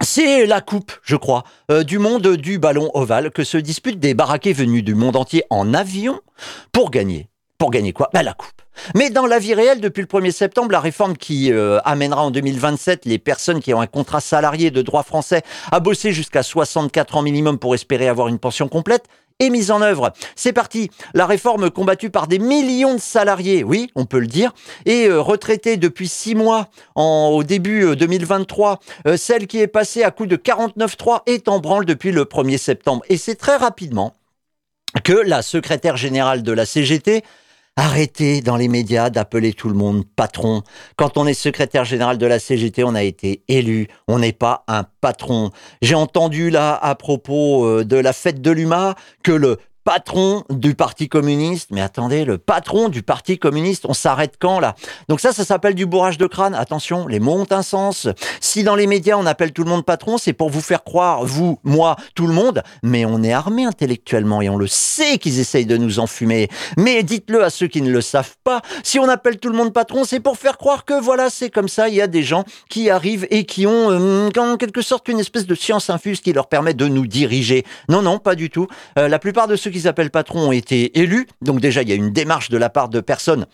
c'est 0.00 0.46
la 0.46 0.60
coupe, 0.60 0.92
je 1.02 1.16
crois, 1.16 1.44
euh, 1.70 1.82
du 1.82 1.98
monde 1.98 2.36
du 2.36 2.58
ballon 2.58 2.90
ovale 2.94 3.30
que 3.30 3.44
se 3.44 3.56
disputent 3.56 3.98
des 3.98 4.14
baraqués 4.14 4.52
venus 4.52 4.84
du 4.84 4.94
monde 4.94 5.16
entier 5.16 5.44
en 5.50 5.74
avion 5.74 6.20
pour 6.72 6.90
gagner. 6.90 7.27
Pour 7.58 7.72
gagner 7.72 7.92
quoi? 7.92 8.08
Bah, 8.14 8.22
La 8.22 8.34
coupe. 8.34 8.52
Mais 8.94 9.10
dans 9.10 9.26
la 9.26 9.40
vie 9.40 9.52
réelle, 9.52 9.80
depuis 9.80 10.00
le 10.00 10.06
1er 10.06 10.30
septembre, 10.30 10.70
la 10.70 10.78
réforme 10.78 11.16
qui 11.16 11.52
euh, 11.52 11.80
amènera 11.84 12.22
en 12.22 12.30
2027 12.30 13.04
les 13.04 13.18
personnes 13.18 13.58
qui 13.58 13.74
ont 13.74 13.80
un 13.80 13.88
contrat 13.88 14.20
salarié 14.20 14.70
de 14.70 14.80
droit 14.80 15.02
français 15.02 15.42
à 15.72 15.80
bosser 15.80 16.12
jusqu'à 16.12 16.44
64 16.44 17.16
ans 17.16 17.22
minimum 17.22 17.58
pour 17.58 17.74
espérer 17.74 18.06
avoir 18.06 18.28
une 18.28 18.38
pension 18.38 18.68
complète 18.68 19.06
est 19.40 19.50
mise 19.50 19.72
en 19.72 19.82
œuvre. 19.82 20.12
C'est 20.36 20.52
parti. 20.52 20.90
La 21.14 21.26
réforme 21.26 21.70
combattue 21.70 22.10
par 22.10 22.28
des 22.28 22.38
millions 22.38 22.94
de 22.94 23.00
salariés, 23.00 23.64
oui, 23.64 23.90
on 23.96 24.04
peut 24.04 24.20
le 24.20 24.28
dire, 24.28 24.52
et 24.86 25.06
euh, 25.06 25.20
retraitée 25.20 25.76
depuis 25.76 26.06
six 26.06 26.36
mois 26.36 26.68
au 26.94 27.42
début 27.42 27.96
2023. 27.96 28.78
Euh, 29.08 29.16
celle 29.16 29.48
qui 29.48 29.58
est 29.58 29.66
passée 29.66 30.04
à 30.04 30.12
coup 30.12 30.26
de 30.26 30.36
49,3 30.36 31.22
est 31.26 31.48
en 31.48 31.58
branle 31.58 31.86
depuis 31.86 32.12
le 32.12 32.24
1er 32.24 32.58
septembre. 32.58 33.02
Et 33.08 33.16
c'est 33.16 33.36
très 33.36 33.56
rapidement 33.56 34.14
que 35.02 35.12
la 35.12 35.42
secrétaire 35.42 35.96
générale 35.96 36.42
de 36.42 36.52
la 36.52 36.64
CGT 36.64 37.24
Arrêtez 37.80 38.40
dans 38.40 38.56
les 38.56 38.66
médias 38.66 39.08
d'appeler 39.08 39.52
tout 39.52 39.68
le 39.68 39.74
monde 39.76 40.02
patron. 40.16 40.64
Quand 40.96 41.16
on 41.16 41.28
est 41.28 41.32
secrétaire 41.32 41.84
général 41.84 42.18
de 42.18 42.26
la 42.26 42.40
CGT, 42.40 42.82
on 42.82 42.96
a 42.96 43.04
été 43.04 43.44
élu. 43.46 43.86
On 44.08 44.18
n'est 44.18 44.32
pas 44.32 44.64
un 44.66 44.82
patron. 45.00 45.52
J'ai 45.80 45.94
entendu 45.94 46.50
là, 46.50 46.74
à 46.74 46.96
propos 46.96 47.64
euh, 47.64 47.84
de 47.84 47.96
la 47.96 48.12
fête 48.12 48.42
de 48.42 48.50
l'UMA, 48.50 48.96
que 49.22 49.30
le 49.30 49.58
patron 49.88 50.44
du 50.50 50.74
Parti 50.74 51.08
communiste. 51.08 51.70
Mais 51.70 51.80
attendez, 51.80 52.26
le 52.26 52.36
patron 52.36 52.90
du 52.90 53.02
Parti 53.02 53.38
communiste, 53.38 53.86
on 53.88 53.94
s'arrête 53.94 54.34
quand 54.38 54.60
là? 54.60 54.74
Donc 55.08 55.18
ça, 55.18 55.32
ça 55.32 55.46
s'appelle 55.46 55.74
du 55.74 55.86
bourrage 55.86 56.18
de 56.18 56.26
crâne. 56.26 56.54
Attention, 56.54 57.06
les 57.06 57.20
mots 57.20 57.40
ont 57.40 57.46
un 57.50 57.62
sens. 57.62 58.06
Si 58.38 58.64
dans 58.64 58.74
les 58.74 58.86
médias 58.86 59.16
on 59.16 59.24
appelle 59.24 59.54
tout 59.54 59.64
le 59.64 59.70
monde 59.70 59.86
patron, 59.86 60.18
c'est 60.18 60.34
pour 60.34 60.50
vous 60.50 60.60
faire 60.60 60.84
croire, 60.84 61.24
vous, 61.24 61.58
moi, 61.64 61.96
tout 62.14 62.26
le 62.26 62.34
monde, 62.34 62.62
mais 62.82 63.06
on 63.06 63.22
est 63.22 63.32
armé 63.32 63.64
intellectuellement 63.64 64.42
et 64.42 64.50
on 64.50 64.58
le 64.58 64.66
sait 64.66 65.16
qu'ils 65.16 65.40
essayent 65.40 65.64
de 65.64 65.78
nous 65.78 66.00
enfumer. 66.00 66.50
Mais 66.76 67.02
dites-le 67.02 67.42
à 67.42 67.48
ceux 67.48 67.66
qui 67.66 67.80
ne 67.80 67.90
le 67.90 68.02
savent 68.02 68.36
pas. 68.44 68.60
Si 68.82 68.98
on 68.98 69.08
appelle 69.08 69.38
tout 69.38 69.48
le 69.48 69.56
monde 69.56 69.72
patron, 69.72 70.04
c'est 70.04 70.20
pour 70.20 70.36
faire 70.36 70.58
croire 70.58 70.84
que 70.84 71.00
voilà, 71.00 71.30
c'est 71.30 71.48
comme 71.48 71.68
ça. 71.68 71.88
Il 71.88 71.94
y 71.94 72.02
a 72.02 72.08
des 72.08 72.22
gens 72.22 72.44
qui 72.68 72.90
arrivent 72.90 73.26
et 73.30 73.44
qui 73.44 73.66
ont 73.66 73.90
euh, 73.90 74.28
en 74.36 74.58
quelque 74.58 74.82
sorte 74.82 75.08
une 75.08 75.18
espèce 75.18 75.46
de 75.46 75.54
science 75.54 75.88
infuse 75.88 76.20
qui 76.20 76.34
leur 76.34 76.48
permet 76.48 76.74
de 76.74 76.88
nous 76.88 77.06
diriger. 77.06 77.64
Non, 77.88 78.02
non, 78.02 78.18
pas 78.18 78.34
du 78.34 78.50
tout. 78.50 78.66
Euh, 78.98 79.08
la 79.08 79.18
plupart 79.18 79.48
de 79.48 79.56
ceux 79.56 79.70
qui 79.70 79.77
qu'ils 79.78 79.88
appellent 79.88 80.10
patrons 80.10 80.48
ont 80.48 80.52
été 80.52 80.98
élus. 80.98 81.26
Donc 81.42 81.60
déjà, 81.60 81.82
il 81.82 81.88
y 81.88 81.92
a 81.92 81.94
une 81.94 82.12
démarche 82.12 82.50
de 82.50 82.58
la 82.58 82.70
part 82.70 82.88
de 82.88 83.00
personnes 83.00 83.46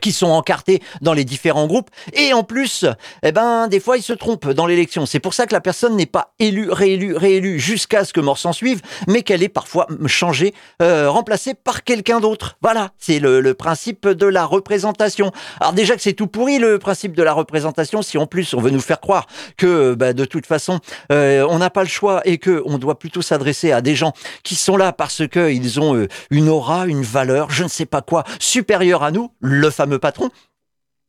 qui 0.00 0.12
sont 0.12 0.28
encartés 0.28 0.82
dans 1.00 1.12
les 1.12 1.24
différents 1.24 1.66
groupes. 1.66 1.90
Et 2.12 2.32
en 2.32 2.42
plus 2.42 2.84
eh 3.22 3.32
ben 3.32 3.68
des 3.68 3.80
fois 3.80 3.96
ils 3.96 4.02
se 4.02 4.12
trompent 4.12 4.50
dans 4.50 4.66
l'élection. 4.66 5.06
C'est 5.06 5.20
pour 5.20 5.34
ça 5.34 5.46
que 5.46 5.54
la 5.54 5.60
personne 5.60 5.96
n'est 5.96 6.06
pas 6.06 6.34
élue 6.38 6.70
réélue 6.70 7.14
réélue 7.14 7.58
jusqu'à 7.58 8.04
ce 8.04 8.12
que 8.12 8.20
mort 8.20 8.38
s'en 8.38 8.52
suive 8.52 8.80
mais 9.06 9.22
qu'elle 9.22 9.42
est 9.42 9.48
parfois 9.48 9.86
changée 10.06 10.54
euh, 10.82 11.10
remplacée 11.10 11.54
par 11.54 11.84
quelqu'un 11.84 12.20
d'autre. 12.20 12.56
Voilà 12.62 12.90
c'est 12.98 13.18
le, 13.18 13.54
principe 13.54 14.06
de 14.06 14.26
la 14.26 14.44
représentation. 14.44 15.32
Alors 15.60 15.72
déjà 15.72 15.96
que 15.96 16.02
c'est 16.02 16.12
tout 16.12 16.26
pourri 16.26 16.58
le 16.58 16.78
principe 16.78 17.14
de 17.14 17.22
la 17.22 17.32
représentation 17.32 18.02
si 18.02 18.18
en 18.18 18.26
plus 18.26 18.54
on 18.54 18.60
veut 18.60 18.70
nous 18.70 18.80
faire 18.80 19.00
croire 19.00 19.26
que 19.56 19.94
bah, 19.94 20.12
de 20.12 20.24
toute 20.24 20.46
façon 20.46 20.80
euh, 21.12 21.46
on 21.48 21.58
n'a 21.58 21.70
pas 21.70 21.82
le 21.82 21.88
choix 21.88 22.20
et 22.24 22.38
que 22.38 22.62
on 22.66 22.78
doit 22.78 22.98
plutôt 22.98 23.22
s'adresser 23.22 23.72
à 23.72 23.80
des 23.80 23.94
gens 23.94 24.12
qui 24.42 24.54
sont 24.54 24.76
là 24.76 24.92
parce 24.92 25.26
que 25.26 25.50
ils 25.50 25.80
ont 25.80 25.94
euh, 25.94 26.08
une 26.30 26.48
aura 26.48 26.86
une 26.86 27.02
valeur 27.02 27.50
je 27.50 27.64
ne 27.64 27.68
sais 27.68 27.86
pas 27.86 28.02
quoi 28.02 28.24
supérieure 28.38 29.02
à 29.02 29.10
nous 29.10 29.30
le 29.40 29.67
le 29.68 29.72
fameux 29.72 29.98
patron. 29.98 30.30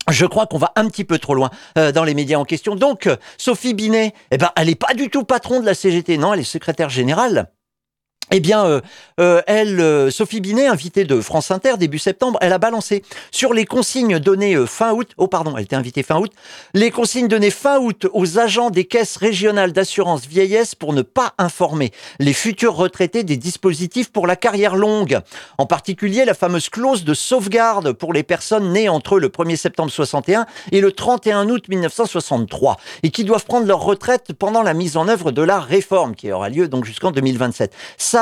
Je 0.09 0.25
crois 0.25 0.47
qu'on 0.47 0.57
va 0.57 0.71
un 0.75 0.87
petit 0.87 1.03
peu 1.03 1.19
trop 1.19 1.35
loin 1.35 1.49
euh, 1.77 1.91
dans 1.91 2.03
les 2.03 2.13
médias 2.13 2.37
en 2.37 2.45
question. 2.45 2.75
Donc, 2.75 3.07
euh, 3.07 3.17
Sophie 3.37 3.73
Binet, 3.73 4.13
eh 4.31 4.37
ben, 4.37 4.51
elle 4.55 4.67
n'est 4.67 4.75
pas 4.75 4.93
du 4.93 5.09
tout 5.09 5.23
patron 5.23 5.59
de 5.59 5.65
la 5.65 5.73
CGT. 5.73 6.17
Non, 6.17 6.33
elle 6.33 6.39
est 6.39 6.43
secrétaire 6.43 6.89
générale 6.89 7.51
eh 8.31 8.39
bien, 8.39 8.65
euh, 8.65 8.81
euh, 9.19 9.41
elle, 9.47 9.79
euh, 9.79 10.11
Sophie 10.11 10.39
Binet, 10.39 10.67
invitée 10.67 11.03
de 11.03 11.19
France 11.19 11.49
Inter 11.49 11.77
début 11.77 11.97
septembre, 11.97 12.37
elle 12.41 12.53
a 12.53 12.59
balancé 12.59 13.03
sur 13.31 13.53
les 13.53 13.65
consignes 13.65 14.19
données 14.19 14.55
fin 14.67 14.93
août. 14.93 15.09
Oh 15.17 15.27
pardon, 15.27 15.55
elle 15.57 15.63
était 15.63 15.75
invitée 15.75 16.03
fin 16.03 16.17
août. 16.17 16.31
Les 16.75 16.91
consignes 16.91 17.27
données 17.27 17.49
fin 17.49 17.79
août 17.79 18.07
aux 18.13 18.37
agents 18.37 18.69
des 18.69 18.85
caisses 18.85 19.17
régionales 19.17 19.71
d'assurance 19.71 20.27
vieillesse 20.27 20.75
pour 20.75 20.93
ne 20.93 21.01
pas 21.01 21.33
informer 21.39 21.91
les 22.19 22.33
futurs 22.33 22.75
retraités 22.75 23.23
des 23.23 23.37
dispositifs 23.37 24.11
pour 24.11 24.27
la 24.27 24.35
carrière 24.35 24.75
longue. 24.75 25.19
En 25.57 25.65
particulier, 25.65 26.23
la 26.23 26.35
fameuse 26.35 26.69
clause 26.69 27.03
de 27.03 27.15
sauvegarde 27.15 27.93
pour 27.93 28.13
les 28.13 28.23
personnes 28.23 28.71
nées 28.73 28.89
entre 28.89 29.19
le 29.19 29.29
1er 29.29 29.55
septembre 29.55 29.91
61 29.91 30.45
et 30.71 30.81
le 30.81 30.91
31 30.91 31.49
août 31.49 31.67
1963 31.67 32.77
et 33.01 33.09
qui 33.09 33.23
doivent 33.23 33.45
prendre 33.45 33.65
leur 33.65 33.81
retraite 33.81 34.33
pendant 34.33 34.61
la 34.61 34.75
mise 34.75 34.97
en 34.97 35.07
œuvre 35.07 35.31
de 35.31 35.41
la 35.41 35.59
réforme 35.59 36.13
qui 36.13 36.31
aura 36.31 36.49
lieu 36.49 36.67
donc 36.67 36.85
jusqu'en 36.85 37.11
2027. 37.11 37.73
Ça 37.97 38.18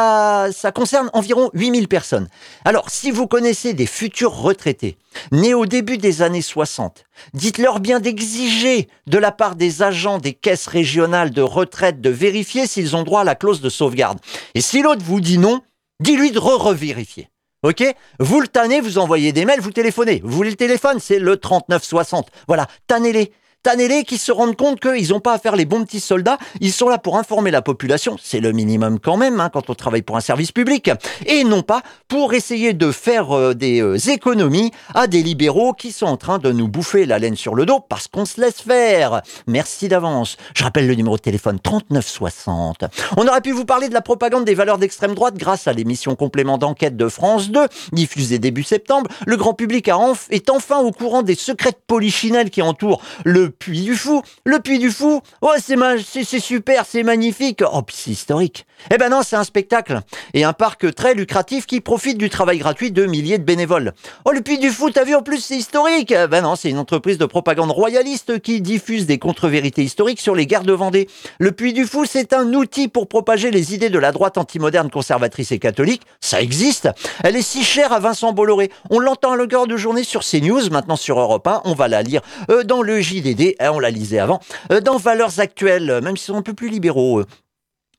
ça, 0.51 0.71
concerne 0.71 1.09
environ 1.13 1.49
8000 1.53 1.87
personnes. 1.87 2.27
Alors, 2.65 2.89
si 2.89 3.11
vous 3.11 3.27
connaissez 3.27 3.73
des 3.73 3.85
futurs 3.85 4.33
retraités 4.33 4.97
nés 5.31 5.53
au 5.53 5.65
début 5.65 5.97
des 5.97 6.21
années 6.21 6.41
60, 6.41 7.05
dites-leur 7.33 7.79
bien 7.79 7.99
d'exiger 7.99 8.87
de 9.07 9.17
la 9.17 9.31
part 9.31 9.55
des 9.55 9.81
agents 9.81 10.17
des 10.17 10.33
caisses 10.33 10.67
régionales 10.67 11.31
de 11.31 11.41
retraite 11.41 12.01
de 12.01 12.09
vérifier 12.09 12.67
s'ils 12.67 12.95
ont 12.95 13.03
droit 13.03 13.21
à 13.21 13.25
la 13.25 13.35
clause 13.35 13.61
de 13.61 13.69
sauvegarde. 13.69 14.19
Et 14.55 14.61
si 14.61 14.81
l'autre 14.81 15.03
vous 15.03 15.19
dit 15.19 15.37
non, 15.37 15.61
dis-lui 15.99 16.31
de 16.31 16.39
re-revérifier. 16.39 17.29
Ok? 17.63 17.83
Vous 18.19 18.39
le 18.39 18.47
tannez, 18.47 18.81
vous 18.81 18.97
envoyez 18.97 19.31
des 19.31 19.45
mails, 19.45 19.61
vous 19.61 19.71
téléphonez. 19.71 20.21
Vous 20.23 20.35
voulez 20.35 20.51
le 20.51 20.55
téléphone? 20.55 20.99
C'est 20.99 21.19
le 21.19 21.37
3960. 21.37 22.29
Voilà, 22.47 22.67
tannez-les. 22.85 23.31
Tannez-les 23.67 24.05
qui 24.05 24.17
se 24.17 24.31
rendent 24.31 24.55
compte 24.55 24.79
qu'ils 24.79 25.09
n'ont 25.09 25.19
pas 25.19 25.33
à 25.33 25.39
faire 25.39 25.57
les 25.57 25.65
bons 25.65 25.83
petits 25.83 25.99
soldats. 25.99 26.37
Ils 26.61 26.71
sont 26.71 26.87
là 26.87 26.97
pour 26.97 27.17
informer 27.17 27.51
la 27.51 27.61
population. 27.61 28.15
C'est 28.17 28.39
le 28.39 28.53
minimum 28.53 28.97
quand 28.97 29.17
même 29.17 29.41
hein, 29.41 29.49
quand 29.51 29.69
on 29.69 29.75
travaille 29.75 30.03
pour 30.03 30.15
un 30.15 30.21
service 30.21 30.53
public. 30.53 30.89
Et 31.25 31.43
non 31.43 31.63
pas 31.63 31.81
pour 32.07 32.33
essayer 32.33 32.71
de 32.71 32.93
faire 32.93 33.37
euh, 33.37 33.53
des 33.53 33.81
euh, 33.81 33.97
économies 33.97 34.71
à 34.95 35.07
des 35.07 35.21
libéraux 35.21 35.73
qui 35.73 35.91
sont 35.91 36.05
en 36.05 36.15
train 36.15 36.37
de 36.37 36.49
nous 36.53 36.69
bouffer 36.69 37.05
la 37.05 37.19
laine 37.19 37.35
sur 37.35 37.55
le 37.55 37.65
dos 37.65 37.81
parce 37.81 38.07
qu'on 38.07 38.23
se 38.23 38.39
laisse 38.39 38.61
faire. 38.61 39.21
Merci 39.47 39.89
d'avance. 39.89 40.37
Je 40.55 40.63
rappelle 40.63 40.87
le 40.87 40.95
numéro 40.95 41.17
de 41.17 41.21
téléphone 41.21 41.59
3960. 41.59 42.85
On 43.17 43.27
aurait 43.27 43.41
pu 43.41 43.51
vous 43.51 43.65
parler 43.65 43.89
de 43.89 43.93
la 43.93 44.01
propagande 44.01 44.45
des 44.45 44.55
valeurs 44.55 44.77
d'extrême 44.77 45.13
droite 45.13 45.35
grâce 45.35 45.67
à 45.67 45.73
l'émission 45.73 46.15
complément 46.15 46.57
d'enquête 46.57 46.95
de 46.95 47.09
France 47.09 47.49
2, 47.49 47.67
diffusée 47.91 48.39
début 48.39 48.63
septembre. 48.63 49.09
Le 49.25 49.35
grand 49.35 49.53
public 49.53 49.89
est 50.29 50.49
enfin 50.49 50.79
au 50.79 50.93
courant 50.93 51.21
des 51.21 51.35
secrets 51.35 51.71
de 51.71 51.81
polichinelle 51.85 52.49
qui 52.49 52.61
entourent 52.61 53.01
le 53.25 53.56
Puy 53.59 53.81
du 53.81 53.95
Fou. 53.95 54.21
Le 54.45 54.59
Puy 54.59 54.79
du 54.79 54.91
Fou, 54.91 55.21
oh, 55.41 55.53
c'est 55.57 56.39
super, 56.39 56.85
c'est 56.87 57.03
magnifique. 57.03 57.61
Oh, 57.71 57.81
puis 57.81 57.95
c'est 57.97 58.11
historique. 58.11 58.65
Eh 58.91 58.97
ben 58.97 59.09
non, 59.09 59.21
c'est 59.23 59.35
un 59.35 59.43
spectacle 59.43 60.01
et 60.33 60.43
un 60.43 60.53
parc 60.53 60.93
très 60.93 61.13
lucratif 61.13 61.65
qui 61.65 61.81
profite 61.81 62.17
du 62.17 62.29
travail 62.29 62.59
gratuit 62.59 62.91
de 62.91 63.05
milliers 63.05 63.39
de 63.39 63.43
bénévoles. 63.43 63.93
Oh, 64.25 64.31
le 64.31 64.41
Puy 64.41 64.59
du 64.59 64.69
Fou, 64.69 64.91
t'as 64.91 65.03
vu, 65.03 65.15
en 65.15 65.23
plus, 65.23 65.39
c'est 65.39 65.57
historique. 65.57 66.13
Ben 66.29 66.41
non, 66.41 66.55
c'est 66.55 66.69
une 66.69 66.77
entreprise 66.77 67.17
de 67.17 67.25
propagande 67.25 67.71
royaliste 67.71 68.39
qui 68.39 68.61
diffuse 68.61 69.05
des 69.05 69.17
contre-vérités 69.17 69.83
historiques 69.83 70.21
sur 70.21 70.35
les 70.35 70.45
guerres 70.45 70.63
de 70.63 70.73
Vendée. 70.73 71.09
Le 71.39 71.51
Puy 71.51 71.73
du 71.73 71.85
Fou, 71.85 72.05
c'est 72.05 72.33
un 72.33 72.53
outil 72.53 72.87
pour 72.87 73.07
propager 73.07 73.51
les 73.51 73.73
idées 73.73 73.89
de 73.89 73.99
la 73.99 74.11
droite 74.11 74.37
antimoderne 74.37 74.89
conservatrice 74.89 75.51
et 75.51 75.59
catholique. 75.59 76.03
Ça 76.21 76.41
existe. 76.41 76.89
Elle 77.23 77.35
est 77.35 77.41
si 77.41 77.63
chère 77.63 77.93
à 77.93 77.99
Vincent 77.99 78.33
Bolloré. 78.33 78.71
On 78.89 78.99
l'entend 78.99 79.31
à 79.31 79.35
longueur 79.35 79.67
de 79.67 79.77
journée 79.77 80.03
sur 80.03 80.21
CNews, 80.21 80.69
maintenant 80.69 80.95
sur 80.95 81.19
Europe 81.19 81.47
1. 81.47 81.61
On 81.65 81.73
va 81.73 81.87
la 81.87 82.03
lire 82.03 82.21
euh, 82.49 82.63
dans 82.63 82.81
le 82.81 83.01
JDD 83.01 83.46
Hein, 83.59 83.71
on 83.73 83.79
la 83.79 83.89
lisait 83.89 84.19
avant, 84.19 84.39
euh, 84.71 84.81
dans 84.81 84.97
Valeurs 84.97 85.39
actuelles, 85.39 86.01
même 86.03 86.17
s'ils 86.17 86.33
sont 86.33 86.37
un 86.37 86.41
peu 86.41 86.53
plus 86.53 86.69
libéraux. 86.69 87.23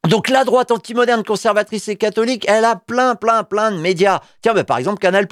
Donc 0.06 0.28
la 0.30 0.44
droite 0.44 0.70
antimoderne, 0.70 1.24
conservatrice 1.24 1.88
et 1.88 1.96
catholique, 1.96 2.46
elle 2.48 2.64
a 2.64 2.76
plein, 2.76 3.16
plein, 3.16 3.42
plein 3.42 3.72
de 3.72 3.78
médias. 3.78 4.20
Tiens, 4.42 4.54
bah, 4.54 4.62
par 4.62 4.78
exemple 4.78 5.00
Canal+, 5.00 5.26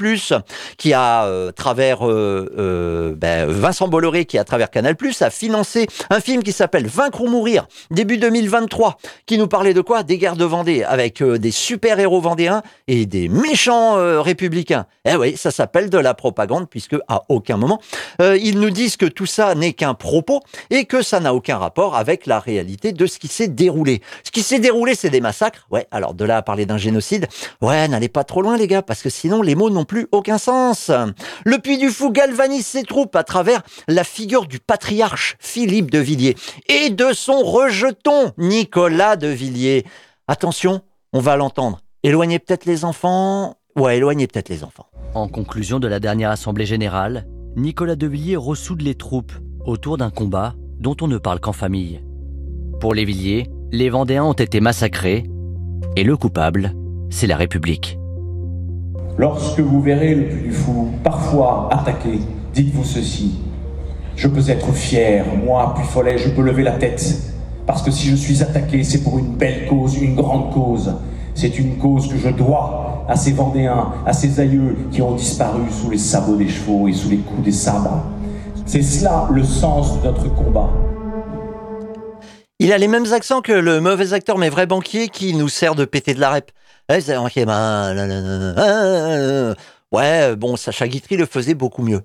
qui 0.77 0.93
a, 0.93 1.25
euh, 1.25 1.53
travers 1.53 2.07
euh, 2.07 2.53
euh, 2.59 3.15
ben, 3.17 3.49
Vincent 3.49 3.87
Bolloré, 3.87 4.25
qui 4.25 4.39
à 4.39 4.45
travers 4.45 4.69
Canal+, 4.71 4.97
a 5.21 5.31
financé 5.31 5.87
un 6.11 6.21
film 6.21 6.43
qui 6.43 6.51
s'appelle 6.51 6.89
Vaincre 6.89 7.23
ou 7.23 7.29
mourir, 7.29 7.69
début 7.93 8.19
2023, 8.19 8.99
qui 9.25 9.39
nous 9.39 9.47
parlait 9.47 9.73
de 9.73 9.81
quoi? 9.81 10.03
Des 10.03 10.19
guerres 10.19 10.37
de 10.37 10.45
Vendée, 10.45 10.83
avec 10.83 11.23
des 11.23 11.51
super-héros 11.53 12.21
vendéens 12.21 12.63
et 12.89 13.07
des 13.07 13.29
méchants 13.29 13.95
républicains. 14.21 14.87
Eh 15.09 15.15
oui, 15.15 15.37
ça 15.37 15.53
s'appelle 15.53 15.91
de 15.91 15.99
la 15.99 16.13
propagande, 16.13 16.69
puisque 16.69 16.97
à 17.09 17.23
aucun 17.29 17.57
moment, 17.57 17.81
ils 18.21 18.59
nous 18.59 18.71
disent 18.71 18.97
que 18.97 19.07
tout 19.07 19.27
ça 19.27 19.55
n'est 19.55 19.73
qu'un 19.73 19.95
propos 19.95 20.41
et 20.71 20.85
que 20.85 21.03
ça 21.03 21.21
n'a 21.21 21.35
aucun 21.35 21.57
rapport 21.57 21.97
avec 21.97 22.27
la 22.27 22.41
réalité 22.41 22.93
de 22.93 23.07
ce 23.07 23.19
qui 23.19 23.29
s'est 23.29 23.49
déroulé. 23.49 24.03
Ce 24.25 24.31
qui 24.31 24.43
s'est 24.43 24.66
déroulé, 24.67 24.97
c'est 24.97 25.11
des 25.11 25.21
massacres. 25.21 25.67
Ouais, 25.71 25.87
alors 25.93 26.13
de 26.13 26.25
là 26.25 26.39
à 26.39 26.43
parler 26.43 26.67
d'un 26.67 26.77
génocide, 26.77 27.29
ouais, 27.63 27.87
n'allez 27.87 28.09
pas 28.09 28.25
trop 28.25 28.43
loin 28.43 28.57
les 28.57 28.67
gars, 28.67 28.83
parce 28.83 29.01
que 29.01 29.11
sinon 29.11 29.41
les 29.41 29.55
mots 29.55 29.71
n'ont 29.71 29.85
plus 29.85 30.09
aucun 30.11 30.39
sens. 30.39 30.91
Le 31.45 31.59
Puy 31.59 31.79
du 31.79 31.91
Fou 31.91 32.11
galvanise 32.11 32.67
ses 32.67 32.83
troupes 32.83 33.15
à 33.15 33.23
travers 33.23 33.63
la 33.87 34.03
figure 34.03 34.47
du 34.47 34.59
patriarche 34.59 35.37
Philippe 35.39 35.93
de 35.93 36.01
Villiers 36.01 36.37
et 36.69 36.91
de 36.91 37.13
son 37.13 37.43
rejeton 37.43 38.33
Nicolas 38.39 39.15
de 39.15 39.29
Villiers. 39.29 39.85
Attention, 40.27 40.81
on 41.13 41.21
va 41.21 41.37
l'entendre. 41.37 41.79
Éloignez 42.03 42.41
peut-être 42.41 42.65
les 42.65 42.85
enfants. 42.85 43.55
Ouais, 43.77 43.99
éloignez 43.99 44.27
peut-être 44.27 44.49
les 44.49 44.65
enfants. 44.65 44.87
En 45.15 45.29
conclusion 45.29 45.79
de 45.79 45.87
la 45.87 46.01
dernière 46.01 46.31
Assemblée 46.31 46.67
générale, 46.67 47.27
Nicolas 47.55 47.95
de 47.95 48.09
Villiers 48.09 48.37
ressoude 48.37 48.83
les 48.83 48.97
troupes 48.97 49.33
autour 49.65 49.97
d'un 49.97 50.11
combat 50.11 50.55
dont 50.81 50.97
on 51.01 51.07
ne 51.07 51.19
parle 51.19 51.39
qu'en 51.39 51.53
famille. 51.53 52.03
Pour 52.81 52.95
les 52.95 53.05
Villiers, 53.05 53.47
les 53.73 53.91
Vendéens 53.91 54.25
ont 54.25 54.33
été 54.33 54.61
massacrés 54.61 55.25
et 55.97 56.05
le 56.05 56.17
coupable, 56.17 56.73
c'est 57.11 57.27
la 57.27 57.37
République. 57.37 57.99
Lorsque 59.19 59.61
vous 59.61 59.81
verrez 59.81 60.15
le 60.15 60.29
plus 60.29 60.53
fou 60.53 60.91
parfois 61.03 61.69
attaqué, 61.73 62.21
dites-vous 62.55 62.85
ceci. 62.85 63.41
Je 64.15 64.29
peux 64.29 64.49
être 64.51 64.73
fier, 64.73 65.25
moi, 65.45 65.75
puis 65.77 65.85
Follet, 65.85 66.17
je 66.19 66.29
peux 66.31 66.43
lever 66.43 66.63
la 66.63 66.73
tête. 66.73 67.33
Parce 67.67 67.83
que 67.83 67.91
si 67.91 68.09
je 68.09 68.15
suis 68.15 68.43
attaqué, 68.43 68.85
c'est 68.85 69.03
pour 69.03 69.19
une 69.19 69.35
belle 69.35 69.67
cause, 69.67 70.01
une 70.01 70.15
grande 70.15 70.53
cause. 70.53 70.95
C'est 71.35 71.59
une 71.59 71.77
cause 71.77 72.09
que 72.09 72.17
je 72.17 72.29
dois 72.29 73.05
à 73.09 73.17
ces 73.17 73.33
Vendéens, 73.33 73.93
à 74.07 74.13
ces 74.13 74.39
aïeux 74.39 74.77
qui 74.91 75.03
ont 75.03 75.15
disparu 75.15 75.63
sous 75.71 75.91
les 75.91 75.99
sabots 75.99 76.37
des 76.37 76.49
chevaux 76.49 76.89
et 76.89 76.93
sous 76.93 77.11
les 77.11 77.19
coups 77.19 77.43
des 77.43 77.53
sabres. 77.53 78.05
C'est 78.65 78.83
cela 78.83 79.29
le 79.33 79.43
sens 79.43 80.01
de 80.01 80.07
notre 80.07 80.33
combat. 80.35 80.71
Il 82.59 82.73
a 82.73 82.79
les 82.79 82.89
mêmes 82.89 83.13
accents 83.13 83.43
que 83.43 83.53
le 83.53 83.83
mauvais 83.83 84.15
acteur 84.15 84.39
mais 84.39 84.49
vrai 84.49 84.65
banquier 84.65 85.09
qui 85.09 85.35
nous 85.35 85.51
sert 85.51 85.75
de 85.75 85.85
péter 85.85 86.15
de 86.15 86.21
la 86.21 86.31
rep. 86.31 86.51
Ouais, 89.93 90.35
bon, 90.37 90.57
Sacha 90.57 90.89
Guitry 90.89 91.19
le 91.19 91.27
faisait 91.27 91.53
beaucoup 91.53 91.83
mieux. 91.83 92.01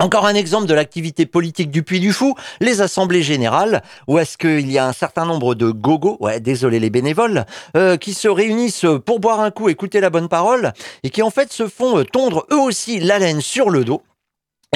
Encore 0.00 0.26
un 0.26 0.34
exemple 0.34 0.66
de 0.66 0.74
l'activité 0.74 1.24
politique 1.24 1.70
du 1.70 1.84
Puy 1.84 2.00
du 2.00 2.12
Fou, 2.12 2.34
les 2.60 2.80
assemblées 2.80 3.22
générales, 3.22 3.82
où 4.08 4.18
est-ce 4.18 4.36
qu'il 4.36 4.70
y 4.70 4.76
a 4.76 4.88
un 4.88 4.92
certain 4.92 5.24
nombre 5.24 5.54
de 5.54 5.70
gogos, 5.70 6.16
ouais, 6.18 6.40
désolé 6.40 6.80
les 6.80 6.90
bénévoles, 6.90 7.46
euh, 7.76 7.96
qui 7.96 8.12
se 8.12 8.26
réunissent 8.26 8.86
pour 9.06 9.20
boire 9.20 9.40
un 9.40 9.52
coup, 9.52 9.68
écouter 9.68 10.00
la 10.00 10.10
bonne 10.10 10.28
parole, 10.28 10.72
et 11.04 11.10
qui 11.10 11.22
en 11.22 11.30
fait 11.30 11.52
se 11.52 11.68
font 11.68 12.04
tondre 12.04 12.44
eux 12.50 12.58
aussi 12.58 12.98
la 12.98 13.20
laine 13.20 13.40
sur 13.40 13.70
le 13.70 13.84
dos, 13.84 14.02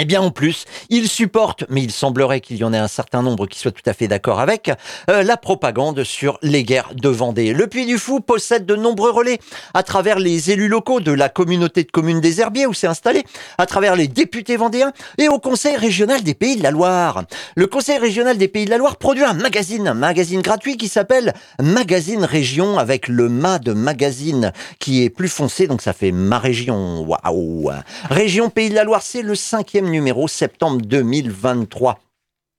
eh 0.00 0.06
bien, 0.06 0.22
en 0.22 0.30
plus, 0.30 0.64
il 0.88 1.08
supporte, 1.08 1.64
mais 1.68 1.82
il 1.82 1.90
semblerait 1.92 2.40
qu'il 2.40 2.56
y 2.56 2.64
en 2.64 2.72
ait 2.72 2.78
un 2.78 2.88
certain 2.88 3.20
nombre 3.20 3.46
qui 3.46 3.58
soient 3.58 3.70
tout 3.70 3.82
à 3.84 3.92
fait 3.92 4.08
d'accord 4.08 4.40
avec, 4.40 4.72
euh, 5.10 5.22
la 5.22 5.36
propagande 5.36 6.04
sur 6.04 6.38
les 6.40 6.64
guerres 6.64 6.92
de 6.94 7.10
Vendée. 7.10 7.52
Le 7.52 7.66
Puy 7.66 7.84
du 7.84 7.98
Fou 7.98 8.20
possède 8.20 8.64
de 8.64 8.76
nombreux 8.76 9.10
relais 9.10 9.38
à 9.74 9.82
travers 9.82 10.18
les 10.18 10.52
élus 10.52 10.68
locaux 10.68 11.00
de 11.00 11.12
la 11.12 11.28
communauté 11.28 11.84
de 11.84 11.90
communes 11.90 12.22
des 12.22 12.40
Herbiers 12.40 12.64
où 12.64 12.72
c'est 12.72 12.86
installé, 12.86 13.24
à 13.58 13.66
travers 13.66 13.94
les 13.94 14.08
députés 14.08 14.56
vendéens 14.56 14.92
et 15.18 15.28
au 15.28 15.38
Conseil 15.38 15.76
régional 15.76 16.22
des 16.22 16.32
Pays 16.32 16.56
de 16.56 16.62
la 16.62 16.70
Loire. 16.70 17.24
Le 17.54 17.66
Conseil 17.66 17.98
régional 17.98 18.38
des 18.38 18.48
Pays 18.48 18.64
de 18.64 18.70
la 18.70 18.78
Loire 18.78 18.96
produit 18.96 19.24
un 19.24 19.34
magazine, 19.34 19.86
un 19.86 19.92
magazine 19.92 20.40
gratuit 20.40 20.78
qui 20.78 20.88
s'appelle 20.88 21.34
Magazine 21.62 22.24
Région 22.24 22.78
avec 22.78 23.06
le 23.06 23.28
mât 23.28 23.58
de 23.58 23.74
magazine 23.74 24.52
qui 24.78 25.04
est 25.04 25.10
plus 25.10 25.28
foncé, 25.28 25.66
donc 25.66 25.82
ça 25.82 25.92
fait 25.92 26.10
ma 26.10 26.38
région. 26.38 27.04
Waouh! 27.06 27.70
Région 28.08 28.48
Pays 28.48 28.70
de 28.70 28.74
la 28.74 28.84
Loire, 28.84 29.02
c'est 29.02 29.20
le 29.20 29.34
cinquième 29.34 29.89
numéro, 29.90 30.28
septembre 30.28 30.80
2023. 30.82 32.00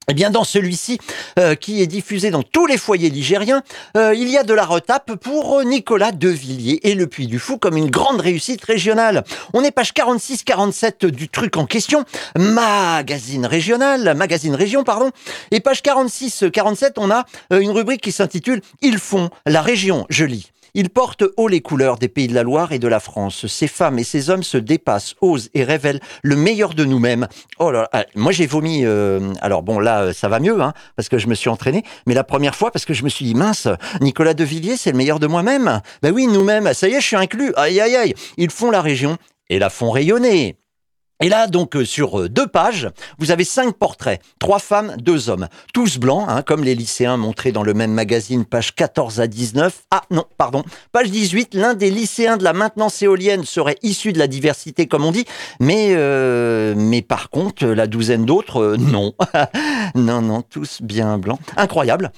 Eh 0.07 0.13
bien, 0.13 0.31
dans 0.31 0.43
celui-ci, 0.43 0.97
euh, 1.37 1.53
qui 1.53 1.81
est 1.81 1.87
diffusé 1.87 2.31
dans 2.31 2.41
tous 2.41 2.65
les 2.65 2.77
foyers 2.77 3.11
ligériens, 3.11 3.61
euh, 3.95 4.15
il 4.15 4.29
y 4.29 4.37
a 4.37 4.43
de 4.43 4.53
la 4.53 4.65
retape 4.65 5.15
pour 5.15 5.63
Nicolas 5.63 6.11
Devilliers 6.11 6.79
et 6.83 6.95
le 6.95 7.05
Puy 7.05 7.27
du 7.27 7.37
Fou 7.37 7.59
comme 7.59 7.77
une 7.77 7.89
grande 7.91 8.19
réussite 8.19 8.65
régionale. 8.65 9.23
On 9.53 9.63
est 9.63 9.71
page 9.71 9.93
46-47 9.93 11.05
du 11.05 11.29
truc 11.29 11.55
en 11.55 11.67
question, 11.67 12.03
magazine 12.35 13.45
régional, 13.45 14.15
magazine 14.17 14.55
région, 14.55 14.83
pardon. 14.83 15.11
Et 15.51 15.59
page 15.59 15.81
46-47, 15.81 16.93
on 16.97 17.11
a 17.11 17.25
euh, 17.53 17.59
une 17.59 17.71
rubrique 17.71 18.01
qui 18.01 18.11
s'intitule 18.11 18.61
Ils 18.81 18.97
font 18.97 19.29
la 19.45 19.61
région, 19.61 20.07
je 20.09 20.25
lis. 20.25 20.51
Ils 20.73 20.89
portent 20.89 21.23
haut 21.37 21.47
les 21.47 21.61
couleurs 21.61 21.97
des 21.97 22.07
pays 22.07 22.27
de 22.27 22.33
la 22.33 22.43
Loire 22.43 22.71
et 22.71 22.79
de 22.79 22.87
la 22.87 22.99
France. 22.99 23.47
Ces 23.47 23.67
femmes 23.67 23.99
et 23.99 24.03
ces 24.03 24.29
hommes 24.29 24.43
se 24.43 24.57
dépassent, 24.57 25.15
osent 25.21 25.49
et 25.53 25.63
révèlent 25.63 25.99
le 26.23 26.35
meilleur 26.35 26.73
de 26.73 26.85
nous-mêmes. 26.85 27.27
Oh 27.59 27.71
là, 27.71 27.89
là, 27.93 28.05
moi 28.15 28.31
j'ai 28.31 28.47
vomi. 28.47 28.81
euh, 28.85 29.33
alors 29.41 29.63
bon, 29.63 29.79
là 29.79 30.13
ça 30.13 30.29
va 30.29 30.39
mieux, 30.39 30.61
hein, 30.61 30.73
parce 30.95 31.09
que 31.09 31.17
je 31.17 31.27
me 31.27 31.35
suis 31.35 31.49
entraîné. 31.49 31.83
Mais 32.07 32.13
la 32.13 32.23
première 32.23 32.55
fois, 32.55 32.71
parce 32.71 32.85
que 32.85 32.93
je 32.93 33.03
me 33.03 33.09
suis 33.09 33.25
dit 33.25 33.35
mince, 33.35 33.67
Nicolas 33.99 34.33
de 34.33 34.43
Villiers, 34.43 34.77
c'est 34.77 34.91
le 34.91 34.97
meilleur 34.97 35.19
de 35.19 35.27
moi-même. 35.27 35.81
Ben 36.01 36.13
oui, 36.13 36.27
nous-mêmes. 36.27 36.73
Ça 36.73 36.87
y 36.87 36.93
est, 36.93 37.01
je 37.01 37.07
suis 37.07 37.15
inclus. 37.15 37.53
Aïe 37.55 37.79
aïe 37.81 37.95
aïe. 37.95 38.13
Ils 38.37 38.49
font 38.51 38.71
la 38.71 38.81
région 38.81 39.17
et 39.49 39.59
la 39.59 39.69
font 39.69 39.91
rayonner. 39.91 40.55
Et 41.21 41.29
là, 41.29 41.45
donc, 41.45 41.75
euh, 41.75 41.85
sur 41.85 42.19
euh, 42.19 42.29
deux 42.29 42.47
pages, 42.47 42.89
vous 43.19 43.29
avez 43.29 43.43
cinq 43.43 43.75
portraits. 43.75 44.19
Trois 44.39 44.57
femmes, 44.57 44.95
deux 44.97 45.29
hommes. 45.29 45.47
Tous 45.71 45.99
blancs, 45.99 46.25
hein, 46.27 46.41
comme 46.41 46.63
les 46.63 46.73
lycéens 46.73 47.15
montrés 47.15 47.51
dans 47.51 47.61
le 47.61 47.75
même 47.75 47.91
magazine, 47.91 48.43
page 48.43 48.73
14 48.73 49.21
à 49.21 49.27
19. 49.27 49.83
Ah, 49.91 50.01
non, 50.09 50.25
pardon. 50.37 50.63
Page 50.91 51.11
18, 51.11 51.53
l'un 51.53 51.75
des 51.75 51.91
lycéens 51.91 52.37
de 52.37 52.43
la 52.43 52.53
maintenance 52.53 53.03
éolienne 53.03 53.43
serait 53.43 53.77
issu 53.83 54.13
de 54.13 54.19
la 54.19 54.27
diversité, 54.27 54.87
comme 54.87 55.05
on 55.05 55.11
dit. 55.11 55.25
Mais, 55.59 55.89
euh, 55.91 56.73
mais 56.75 57.03
par 57.03 57.29
contre, 57.29 57.67
la 57.67 57.85
douzaine 57.85 58.25
d'autres, 58.25 58.61
euh, 58.61 58.77
non. 58.77 59.13
non, 59.95 60.23
non, 60.23 60.41
tous 60.41 60.81
bien 60.81 61.19
blancs. 61.19 61.39
Incroyable. 61.55 62.11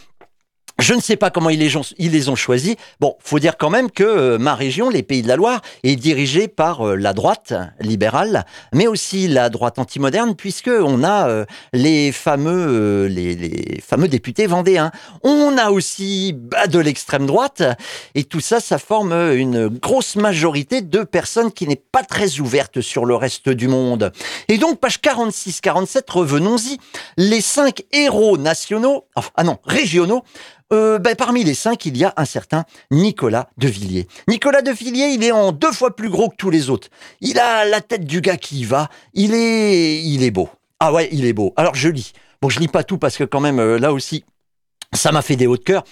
Je 0.80 0.96
ne 0.96 1.02
sais 1.02 1.18
pas 1.18 1.30
comment 1.30 1.52
ils 1.52 1.60
les, 1.60 2.30
ont, 2.30 2.36
choisis. 2.36 2.76
Bon, 3.00 3.16
faut 3.20 3.38
dire 3.38 3.58
quand 3.58 3.70
même 3.70 3.92
que 3.92 4.04
euh, 4.04 4.38
ma 4.40 4.56
région, 4.56 4.90
les 4.90 5.04
Pays 5.04 5.22
de 5.22 5.28
la 5.28 5.36
Loire, 5.36 5.62
est 5.84 5.96
dirigée 5.96 6.48
par 6.48 6.88
euh, 6.88 6.96
la 6.96 7.14
droite 7.14 7.54
libérale, 7.80 8.46
mais 8.74 8.88
aussi 8.88 9.28
la 9.28 9.50
droite 9.50 9.78
antimoderne, 9.78 10.36
puisque 10.36 10.72
on 10.74 11.04
a 11.04 11.30
euh, 11.30 11.46
les 11.74 12.12
fameux, 12.12 13.06
les 13.06 13.82
fameux 13.86 14.08
députés 14.08 14.48
vendéens. 14.48 14.92
On 15.22 15.58
a 15.60 15.70
aussi 15.70 16.34
bah, 16.34 16.66
de 16.66 16.80
l'extrême 16.80 17.28
droite, 17.28 17.62
et 18.16 18.24
tout 18.24 18.42
ça, 18.42 18.60
ça 18.60 18.80
forme 18.80 19.14
une 19.14 19.68
grosse 19.68 20.16
majorité 20.16 20.82
de 20.82 21.04
personnes 21.04 21.52
qui 21.52 21.68
n'est 21.68 21.76
pas 21.76 22.04
très 22.04 22.40
ouverte 22.40 22.82
sur 22.82 23.06
le 23.06 23.16
reste 23.16 23.48
du 23.48 23.68
monde. 23.68 24.12
Et 24.48 24.58
donc, 24.58 24.80
page 24.80 24.98
46-47, 24.98 26.02
revenons-y. 26.10 26.80
Les 27.18 27.42
cinq 27.42 27.84
héros 27.92 28.38
nationaux, 28.38 29.06
enfin, 29.16 29.30
ah 29.36 29.44
non, 29.44 29.60
régionaux, 29.66 30.24
euh, 30.74 31.00
ben, 31.00 31.16
parmi 31.16 31.44
les 31.44 31.54
cinq, 31.54 31.86
il 31.86 31.98
y 31.98 32.04
a 32.04 32.14
un 32.18 32.26
certain 32.26 32.66
Nicolas 32.92 33.50
de 33.58 33.68
Villiers. 33.68 34.08
Nicolas 34.28 34.62
de 34.62 34.72
Villiers, 34.72 35.14
il 35.14 35.24
est 35.24 35.32
en 35.32 35.52
deux 35.52 35.72
fois 35.72 35.96
plus 35.96 36.10
gros 36.10 36.30
que 36.30 36.36
tous 36.36 36.50
les 36.50 36.70
autres. 36.70 36.90
Il 37.22 37.40
a 37.40 37.64
la 37.66 37.82
tête 37.82 38.06
du 38.06 38.22
gars 38.22 38.38
qui 38.38 38.62
y 38.62 38.64
va. 38.66 38.90
Il 39.14 39.34
est, 39.34 40.04
il 40.04 40.24
est 40.24 40.32
beau. 40.32 40.50
Ah 40.80 40.92
ouais, 40.92 41.08
il 41.12 41.26
est 41.26 41.34
beau. 41.34 41.54
Alors 41.56 41.76
je 41.76 41.90
lis. 41.90 42.14
Bon, 42.42 42.50
je 42.50 42.60
lis 42.60 42.68
pas 42.68 42.84
tout 42.84 42.98
parce 42.98 43.16
que 43.16 43.24
quand 43.24 43.40
même 43.40 43.60
euh, 43.60 43.78
là 43.78 43.94
aussi, 43.94 44.26
ça 44.94 45.12
m'a 45.12 45.22
fait 45.22 45.36
des 45.36 45.48
hauts 45.48 45.58
de 45.58 45.64
cœur. 45.64 45.84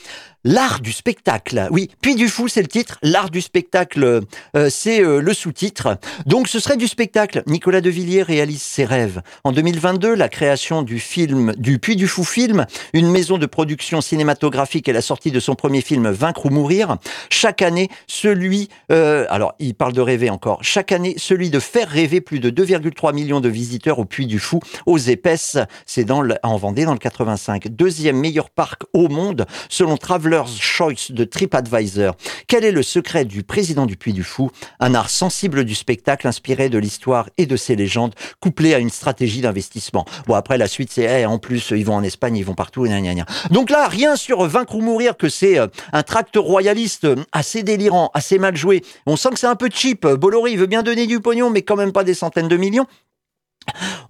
L'art 0.43 0.79
du 0.79 0.91
spectacle. 0.91 1.67
Oui, 1.69 1.91
puis 2.01 2.15
du 2.15 2.27
fou, 2.27 2.47
c'est 2.47 2.63
le 2.63 2.67
titre. 2.67 2.97
L'art 3.03 3.29
du 3.29 3.41
spectacle, 3.41 4.21
euh, 4.55 4.69
c'est 4.71 5.03
euh, 5.03 5.21
le 5.21 5.35
sous-titre. 5.35 5.99
Donc 6.25 6.47
ce 6.47 6.59
serait 6.59 6.77
du 6.77 6.87
spectacle. 6.87 7.43
Nicolas 7.45 7.79
de 7.79 7.91
Villiers 7.91 8.23
réalise 8.23 8.63
ses 8.63 8.83
rêves. 8.83 9.21
En 9.43 9.51
2022, 9.51 10.15
la 10.15 10.29
création 10.29 10.81
du 10.81 10.99
film, 10.99 11.53
du 11.57 11.77
Puy 11.77 11.95
du 11.95 12.07
Fou 12.07 12.23
film, 12.23 12.65
une 12.93 13.11
maison 13.11 13.37
de 13.37 13.45
production 13.45 14.01
cinématographique 14.01 14.87
et 14.87 14.93
la 14.93 15.01
sortie 15.01 15.29
de 15.29 15.39
son 15.39 15.53
premier 15.53 15.81
film 15.81 16.09
Vaincre 16.09 16.47
ou 16.47 16.49
mourir. 16.49 16.97
Chaque 17.29 17.61
année, 17.61 17.89
celui, 18.07 18.69
euh, 18.91 19.27
alors 19.29 19.53
il 19.59 19.75
parle 19.75 19.93
de 19.93 20.01
rêver 20.01 20.31
encore. 20.31 20.63
Chaque 20.63 20.91
année, 20.91 21.13
celui 21.17 21.51
de 21.51 21.59
faire 21.59 21.87
rêver 21.87 22.19
plus 22.19 22.39
de 22.39 22.49
2,3 22.49 23.13
millions 23.13 23.41
de 23.41 23.49
visiteurs 23.49 23.99
au 23.99 24.05
Puy 24.05 24.25
du 24.25 24.39
Fou, 24.39 24.59
aux 24.87 24.97
épaisses. 24.97 25.59
C'est 25.85 26.03
dans 26.03 26.23
en 26.41 26.57
Vendée 26.57 26.85
dans 26.85 26.93
le 26.93 26.99
85. 26.99 27.67
Deuxième 27.67 28.17
meilleur 28.17 28.49
parc 28.49 28.83
au 28.93 29.07
monde 29.07 29.45
selon 29.69 29.97
Traveler's 30.31 30.61
Choice 30.61 31.11
de 31.11 31.25
TripAdvisor. 31.25 32.15
Quel 32.47 32.63
est 32.63 32.71
le 32.71 32.83
secret 32.83 33.25
du 33.25 33.43
président 33.43 33.85
du 33.85 33.97
Puy 33.97 34.13
du 34.13 34.23
Fou? 34.23 34.49
Un 34.79 34.95
art 34.95 35.09
sensible 35.09 35.65
du 35.65 35.75
spectacle 35.75 36.25
inspiré 36.25 36.69
de 36.69 36.77
l'histoire 36.77 37.29
et 37.37 37.45
de 37.45 37.57
ses 37.57 37.75
légendes, 37.75 38.15
couplé 38.39 38.73
à 38.73 38.79
une 38.79 38.89
stratégie 38.89 39.41
d'investissement. 39.41 40.05
Bon, 40.27 40.35
après, 40.35 40.57
la 40.57 40.69
suite, 40.69 40.89
c'est, 40.89 41.25
en 41.25 41.37
plus, 41.37 41.71
ils 41.71 41.85
vont 41.85 41.95
en 41.95 42.03
Espagne, 42.03 42.37
ils 42.37 42.45
vont 42.45 42.55
partout, 42.55 42.85
gna, 42.85 43.01
gna, 43.01 43.13
gna. 43.13 43.25
Donc 43.49 43.69
là, 43.69 43.89
rien 43.89 44.15
sur 44.15 44.45
Vaincre 44.47 44.75
ou 44.75 44.81
Mourir, 44.81 45.17
que 45.17 45.27
c'est 45.27 45.59
euh, 45.59 45.67
un 45.91 46.03
tract 46.03 46.37
royaliste 46.37 47.03
euh, 47.03 47.17
assez 47.33 47.63
délirant, 47.63 48.09
assez 48.13 48.39
mal 48.39 48.55
joué. 48.55 48.83
On 49.05 49.17
sent 49.17 49.31
que 49.31 49.39
c'est 49.39 49.47
un 49.47 49.57
peu 49.57 49.69
cheap. 49.69 50.07
Bolloré, 50.07 50.51
il 50.51 50.59
veut 50.59 50.65
bien 50.65 50.81
donner 50.81 51.07
du 51.07 51.19
pognon, 51.19 51.49
mais 51.49 51.61
quand 51.61 51.75
même 51.75 51.91
pas 51.91 52.05
des 52.05 52.13
centaines 52.13 52.47
de 52.47 52.57
millions. 52.57 52.87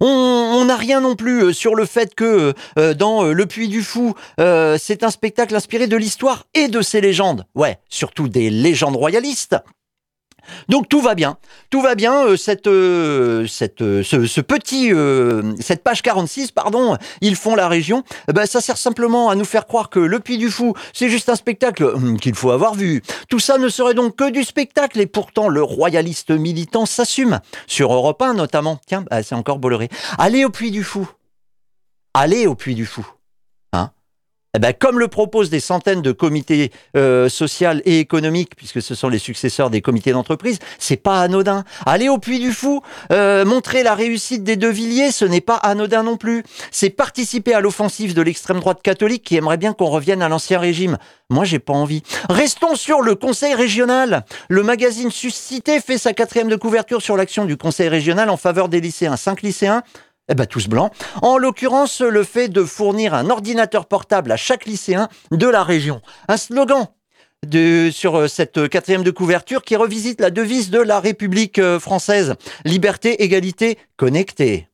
On 0.00 0.64
n'a 0.64 0.76
rien 0.76 1.00
non 1.00 1.16
plus 1.16 1.44
euh, 1.44 1.52
sur 1.52 1.74
le 1.74 1.86
fait 1.86 2.14
que 2.14 2.54
euh, 2.78 2.94
dans 2.94 3.24
euh, 3.24 3.32
Le 3.32 3.46
Puy 3.46 3.68
du 3.68 3.82
Fou, 3.82 4.14
c'est 4.36 5.02
un 5.02 5.10
spectacle 5.10 5.54
inspiré 5.54 5.86
de 5.86 5.96
l'histoire 5.96 6.46
et 6.54 6.68
de 6.68 6.82
ses 6.82 7.00
légendes. 7.00 7.46
Ouais, 7.54 7.78
surtout 7.88 8.28
des 8.28 8.50
légendes 8.50 8.96
royalistes. 8.96 9.56
Donc 10.68 10.88
tout 10.88 11.00
va 11.00 11.14
bien, 11.14 11.36
tout 11.70 11.80
va 11.80 11.94
bien. 11.94 12.26
euh, 12.26 12.36
cette, 12.36 12.66
euh, 12.66 13.46
cette, 13.46 13.82
euh, 13.82 14.02
ce, 14.02 14.40
petit, 14.40 14.92
cette 15.62 15.82
page 15.82 16.02
46, 16.02 16.52
pardon, 16.52 16.96
ils 17.20 17.36
font 17.36 17.54
la 17.54 17.68
région. 17.68 18.04
eh 18.28 18.32
ben, 18.32 18.46
ça 18.46 18.60
sert 18.60 18.76
simplement 18.76 19.30
à 19.30 19.34
nous 19.34 19.44
faire 19.44 19.66
croire 19.66 19.90
que 19.90 19.98
le 20.00 20.20
Puy 20.20 20.38
du 20.38 20.50
Fou, 20.50 20.74
c'est 20.92 21.08
juste 21.08 21.28
un 21.28 21.36
spectacle 21.36 21.84
hum, 21.84 22.18
qu'il 22.18 22.34
faut 22.34 22.50
avoir 22.50 22.74
vu. 22.74 23.02
Tout 23.28 23.38
ça 23.38 23.58
ne 23.58 23.68
serait 23.68 23.94
donc 23.94 24.16
que 24.16 24.30
du 24.30 24.44
spectacle, 24.44 25.00
et 25.00 25.06
pourtant 25.06 25.48
le 25.48 25.62
royaliste 25.62 26.30
militant 26.30 26.86
s'assume 26.86 27.40
sur 27.66 27.92
Europe 27.92 28.20
1 28.22 28.34
notamment. 28.34 28.80
Tiens, 28.86 29.04
bah, 29.10 29.22
c'est 29.22 29.34
encore 29.34 29.58
Bolloré. 29.58 29.88
Allez 30.18 30.44
au 30.44 30.50
Puy 30.50 30.70
du 30.70 30.84
Fou. 30.84 31.08
Allez 32.14 32.46
au 32.46 32.54
Puy 32.54 32.74
du 32.74 32.86
Fou. 32.86 33.06
Eh 34.54 34.58
ben, 34.58 34.74
comme 34.78 34.98
le 34.98 35.08
proposent 35.08 35.48
des 35.48 35.60
centaines 35.60 36.02
de 36.02 36.12
comités 36.12 36.72
euh, 36.94 37.30
sociaux 37.30 37.80
et 37.86 38.00
économiques, 38.00 38.54
puisque 38.54 38.82
ce 38.82 38.94
sont 38.94 39.08
les 39.08 39.18
successeurs 39.18 39.70
des 39.70 39.80
comités 39.80 40.12
d'entreprise, 40.12 40.58
c'est 40.78 40.98
pas 40.98 41.22
anodin. 41.22 41.64
Aller 41.86 42.10
au 42.10 42.18
Puy 42.18 42.38
du 42.38 42.52
Fou, 42.52 42.82
euh, 43.12 43.46
montrer 43.46 43.82
la 43.82 43.94
réussite 43.94 44.44
des 44.44 44.56
deux 44.56 44.68
Villiers, 44.68 45.10
ce 45.10 45.24
n'est 45.24 45.40
pas 45.40 45.56
anodin 45.56 46.02
non 46.02 46.18
plus. 46.18 46.42
C'est 46.70 46.90
participer 46.90 47.54
à 47.54 47.62
l'offensive 47.62 48.12
de 48.12 48.20
l'extrême 48.20 48.60
droite 48.60 48.82
catholique 48.82 49.24
qui 49.24 49.36
aimerait 49.36 49.56
bien 49.56 49.72
qu'on 49.72 49.86
revienne 49.86 50.20
à 50.20 50.28
l'ancien 50.28 50.58
régime. 50.58 50.98
Moi, 51.30 51.46
j'ai 51.46 51.58
pas 51.58 51.72
envie. 51.72 52.02
Restons 52.28 52.74
sur 52.74 53.00
le 53.00 53.14
Conseil 53.14 53.54
régional. 53.54 54.26
Le 54.50 54.62
magazine 54.62 55.10
Suscité 55.10 55.80
fait 55.80 55.96
sa 55.96 56.12
quatrième 56.12 56.50
de 56.50 56.56
couverture 56.56 57.00
sur 57.00 57.16
l'action 57.16 57.46
du 57.46 57.56
Conseil 57.56 57.88
régional 57.88 58.28
en 58.28 58.36
faveur 58.36 58.68
des 58.68 58.82
lycéens. 58.82 59.16
Cinq 59.16 59.40
lycéens 59.40 59.82
eh 60.32 60.34
ben, 60.34 60.46
tous 60.46 60.68
blancs. 60.68 60.90
En 61.20 61.38
l'occurrence, 61.38 62.00
le 62.00 62.24
fait 62.24 62.48
de 62.48 62.64
fournir 62.64 63.14
un 63.14 63.30
ordinateur 63.30 63.86
portable 63.86 64.32
à 64.32 64.36
chaque 64.36 64.66
lycéen 64.66 65.08
de 65.30 65.46
la 65.46 65.62
région. 65.62 66.00
Un 66.28 66.36
slogan 66.36 66.88
sur 67.90 68.16
euh, 68.16 68.28
cette 68.28 68.68
quatrième 68.68 69.02
de 69.02 69.10
couverture 69.10 69.62
qui 69.62 69.76
revisite 69.76 70.20
la 70.20 70.30
devise 70.30 70.70
de 70.70 70.78
la 70.78 71.00
République 71.00 71.58
euh, 71.58 71.80
française. 71.80 72.34
Liberté, 72.64 73.22
égalité, 73.22 73.78
connecté. 73.96 74.68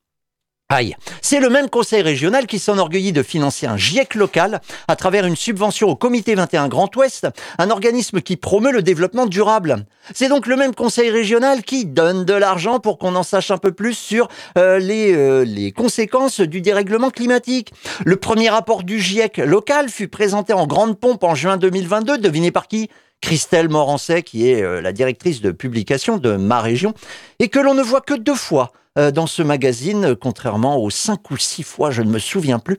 Aïe. 0.70 0.94
C'est 1.22 1.40
le 1.40 1.48
même 1.48 1.70
conseil 1.70 2.02
régional 2.02 2.46
qui 2.46 2.58
s'enorgueillit 2.58 3.12
de 3.12 3.22
financer 3.22 3.64
un 3.64 3.78
GIEC 3.78 4.14
local 4.14 4.60
à 4.86 4.96
travers 4.96 5.24
une 5.24 5.34
subvention 5.34 5.88
au 5.88 5.96
Comité 5.96 6.34
21 6.34 6.68
Grand 6.68 6.94
Ouest, 6.94 7.26
un 7.56 7.70
organisme 7.70 8.20
qui 8.20 8.36
promeut 8.36 8.70
le 8.70 8.82
développement 8.82 9.24
durable. 9.24 9.86
C'est 10.12 10.28
donc 10.28 10.46
le 10.46 10.56
même 10.56 10.74
conseil 10.74 11.08
régional 11.08 11.62
qui 11.62 11.86
donne 11.86 12.26
de 12.26 12.34
l'argent 12.34 12.80
pour 12.80 12.98
qu'on 12.98 13.14
en 13.14 13.22
sache 13.22 13.50
un 13.50 13.56
peu 13.56 13.72
plus 13.72 13.94
sur 13.94 14.28
euh, 14.58 14.78
les, 14.78 15.14
euh, 15.14 15.42
les 15.42 15.72
conséquences 15.72 16.40
du 16.40 16.60
dérèglement 16.60 17.08
climatique. 17.08 17.72
Le 18.04 18.16
premier 18.16 18.50
rapport 18.50 18.82
du 18.82 19.00
GIEC 19.00 19.38
local 19.38 19.88
fut 19.88 20.08
présenté 20.08 20.52
en 20.52 20.66
grande 20.66 21.00
pompe 21.00 21.24
en 21.24 21.34
juin 21.34 21.56
2022, 21.56 22.18
devinez 22.18 22.50
par 22.50 22.68
qui? 22.68 22.90
Christelle 23.22 23.70
Morancet, 23.70 24.22
qui 24.22 24.50
est 24.50 24.62
euh, 24.62 24.82
la 24.82 24.92
directrice 24.92 25.40
de 25.40 25.50
publication 25.50 26.18
de 26.18 26.36
ma 26.36 26.60
région, 26.60 26.92
et 27.38 27.48
que 27.48 27.58
l'on 27.58 27.72
ne 27.72 27.82
voit 27.82 28.02
que 28.02 28.12
deux 28.12 28.34
fois 28.34 28.70
dans 28.96 29.26
ce 29.26 29.42
magazine, 29.42 30.04
euh, 30.04 30.14
contrairement 30.14 30.76
aux 30.78 30.90
cinq 30.90 31.30
ou 31.30 31.36
six 31.36 31.62
fois, 31.62 31.90
je 31.90 32.02
ne 32.02 32.10
me 32.10 32.18
souviens 32.18 32.58
plus, 32.58 32.76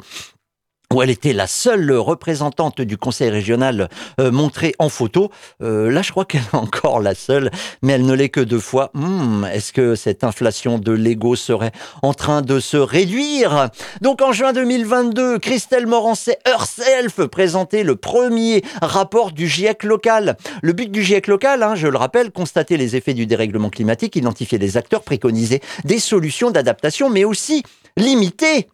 où 0.91 1.03
elle 1.03 1.11
était 1.11 1.33
la 1.33 1.45
seule 1.45 1.91
représentante 1.91 2.81
du 2.81 2.97
conseil 2.97 3.29
régional 3.29 3.89
euh, 4.19 4.31
montrée 4.31 4.73
en 4.79 4.89
photo. 4.89 5.29
Euh, 5.61 5.91
là, 5.91 6.01
je 6.01 6.09
crois 6.09 6.25
qu'elle 6.25 6.41
est 6.41 6.55
encore 6.55 6.99
la 6.99 7.13
seule, 7.13 7.51
mais 7.83 7.93
elle 7.93 8.07
ne 8.07 8.13
l'est 8.13 8.29
que 8.29 8.39
deux 8.39 8.59
fois. 8.59 8.89
Hmm, 8.95 9.45
Est-ce 9.45 9.71
que 9.71 9.93
cette 9.93 10.23
inflation 10.23 10.79
de 10.79 10.91
l'ego 10.91 11.35
serait 11.35 11.73
en 12.01 12.15
train 12.15 12.41
de 12.41 12.59
se 12.59 12.77
réduire? 12.77 13.69
Donc, 14.01 14.23
en 14.23 14.31
juin 14.31 14.51
2022, 14.51 15.37
Christelle 15.37 15.85
Morancet 15.85 16.39
herself 16.43 17.23
présentait 17.27 17.83
le 17.83 17.95
premier 17.95 18.63
rapport 18.81 19.31
du 19.31 19.47
GIEC 19.47 19.83
local. 19.83 20.37
Le 20.63 20.73
but 20.73 20.91
du 20.91 21.03
GIEC 21.03 21.27
local, 21.27 21.61
hein, 21.61 21.75
je 21.75 21.87
le 21.87 21.99
rappelle, 21.99 22.31
constater 22.31 22.77
les 22.77 22.95
effets 22.95 23.13
du 23.13 23.27
dérèglement 23.27 23.69
climatique, 23.69 24.15
identifier 24.15 24.57
les 24.57 24.75
acteurs, 24.75 25.03
préconiser 25.03 25.61
des 25.83 25.99
solutions 25.99 26.49
d'adaptation, 26.49 27.11
mais 27.11 27.25
aussi 27.25 27.61
limiter 27.95 28.67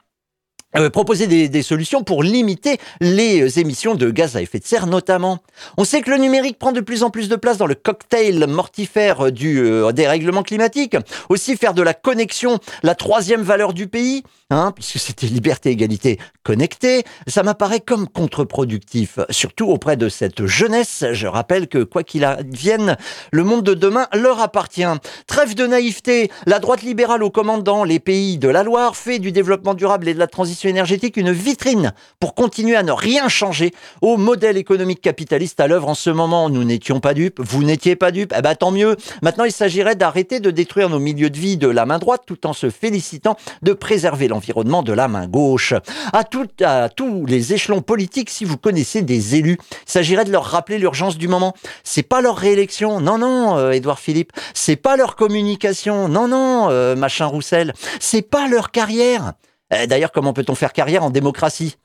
euh, 0.78 0.90
proposer 0.90 1.28
des, 1.28 1.62
solutions 1.64 2.04
pour 2.04 2.22
limiter 2.22 2.78
les 3.00 3.60
émissions 3.60 3.96
de 3.96 4.10
gaz 4.12 4.36
à 4.36 4.42
effet 4.42 4.60
de 4.60 4.66
serre 4.66 4.88
notamment. 4.88 5.40
On 5.78 5.86
sait 5.86 6.02
que 6.02 6.12
le 6.12 6.18
numérique 6.18 6.60
prend 6.60 6.74
de 6.74 6.82
plus 6.82 7.04
en 7.04 7.10
plus 7.10 7.30
de 7.30 7.36
place 7.36 7.58
dans 7.58 7.66
le 7.66 7.76
cocktail 7.76 8.46
mortifère 8.48 9.32
du 9.32 9.60
euh, 9.60 9.92
dérèglement 9.94 10.44
climatique. 10.44 10.98
Aussi 11.30 11.56
faire 11.56 11.74
de 11.74 11.82
la 11.82 11.94
connexion 11.94 12.60
la 12.84 12.94
troisième 12.94 13.42
valeur 13.42 13.74
du 13.74 13.88
pays, 13.88 14.24
hein, 14.50 14.74
puisque 14.76 15.00
c'était 15.00 15.28
liberté, 15.28 15.70
égalité, 15.70 16.20
connecté, 16.44 17.04
ça 17.26 17.42
m'apparaît 17.42 17.80
comme 17.80 18.08
contre-productif, 18.08 19.20
surtout 19.30 19.68
auprès 19.68 19.96
de 19.96 20.10
cette 20.10 20.46
jeunesse. 20.46 21.06
Je 21.14 21.28
rappelle 21.28 21.68
que 21.68 21.84
quoi 21.84 22.04
qu'il 22.04 22.26
advienne, 22.26 22.98
le 23.32 23.44
monde 23.44 23.64
de 23.64 23.74
demain 23.74 24.08
leur 24.14 24.42
appartient. 24.42 24.84
Trêve 25.26 25.56
de 25.56 25.66
naïveté, 25.66 26.30
la 26.46 26.60
droite 26.60 26.84
libérale 26.84 27.24
aux 27.24 27.32
commandes 27.32 27.64
dans 27.64 27.86
les 27.86 28.00
pays 28.00 28.38
de 28.38 28.50
la 28.50 28.64
Loire 28.64 28.96
fait 28.96 29.20
du 29.20 29.32
développement 29.32 29.74
durable 29.74 30.08
et 30.10 30.14
de 30.14 30.20
la 30.20 30.28
transition 30.28 30.65
énergétique 30.66 31.18
une 31.18 31.32
vitrine 31.32 31.94
pour 32.20 32.36
continuer 32.36 32.76
à 32.76 32.84
ne 32.84 32.92
rien 32.92 33.30
changer 33.30 33.72
au 34.02 34.18
modèle 34.18 34.58
économique 34.58 35.02
capitaliste 35.02 35.60
à 35.60 35.68
l'œuvre 35.68 35.90
en 35.90 35.96
ce 35.96 36.10
moment. 36.10 36.50
Nous 36.50 36.64
n'étions 36.64 37.00
pas 37.00 37.14
dupes, 37.14 37.40
vous 37.40 37.64
n'étiez 37.64 37.96
pas 37.96 38.12
dupes, 38.12 38.34
eh 38.38 38.42
ben 38.42 38.56
tant 38.56 38.72
mieux. 38.72 38.96
Maintenant, 39.22 39.44
il 39.44 39.52
s'agirait 39.52 39.96
d'arrêter 39.96 40.40
de 40.40 40.52
détruire 40.52 40.90
nos 40.90 41.00
milieux 41.00 41.30
de 41.30 41.38
vie 41.38 41.58
de 41.58 41.68
la 41.68 41.86
main 41.86 42.00
droite 42.00 42.24
tout 42.26 42.48
en 42.48 42.54
se 42.54 42.70
félicitant 42.70 43.38
de 43.62 43.74
préserver 43.74 44.28
l'environnement 44.28 44.84
de 44.84 44.94
la 44.94 45.08
main 45.08 45.28
gauche. 45.28 45.74
À, 46.14 46.24
tout, 46.24 46.48
à 46.64 46.90
tous 46.90 47.26
les 47.26 47.54
échelons 47.54 47.82
politiques, 47.82 48.30
si 48.30 48.46
vous 48.46 48.58
connaissez 48.58 49.02
des 49.02 49.36
élus, 49.36 49.58
il 49.62 49.92
s'agirait 49.92 50.26
de 50.26 50.32
leur 50.32 50.46
rappeler 50.46 50.78
l'urgence 50.78 51.18
du 51.18 51.28
moment. 51.28 51.54
C'est 51.84 52.04
pas 52.04 52.22
leur 52.22 52.38
réélection, 52.38 53.00
non, 53.00 53.18
non, 53.18 53.58
euh, 53.58 53.72
Édouard 53.72 54.00
Philippe. 54.00 54.32
C'est 54.54 54.76
pas 54.76 54.98
leur 54.98 55.16
communication, 55.16 56.08
non, 56.08 56.28
non, 56.28 56.70
euh, 56.70 56.96
machin 56.96 57.26
Roussel. 57.26 57.74
C'est 58.00 58.22
pas 58.22 58.48
leur 58.48 58.72
carrière. 58.72 59.34
Eh, 59.72 59.88
d'ailleurs, 59.88 60.12
comment 60.12 60.34
peut-on 60.34 60.56
faire 60.56 60.74
carrière 60.74 61.04
en 61.04 61.10
démocratie? 61.10 61.78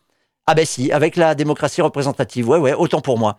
Ah 0.46 0.54
ben 0.54 0.64
si, 0.66 0.92
avec 0.92 1.16
la 1.16 1.34
démocratie 1.34 1.82
représentative. 1.82 2.48
Ouais, 2.48 2.58
ouais, 2.58 2.74
autant 2.74 3.00
pour 3.00 3.18
moi. 3.18 3.38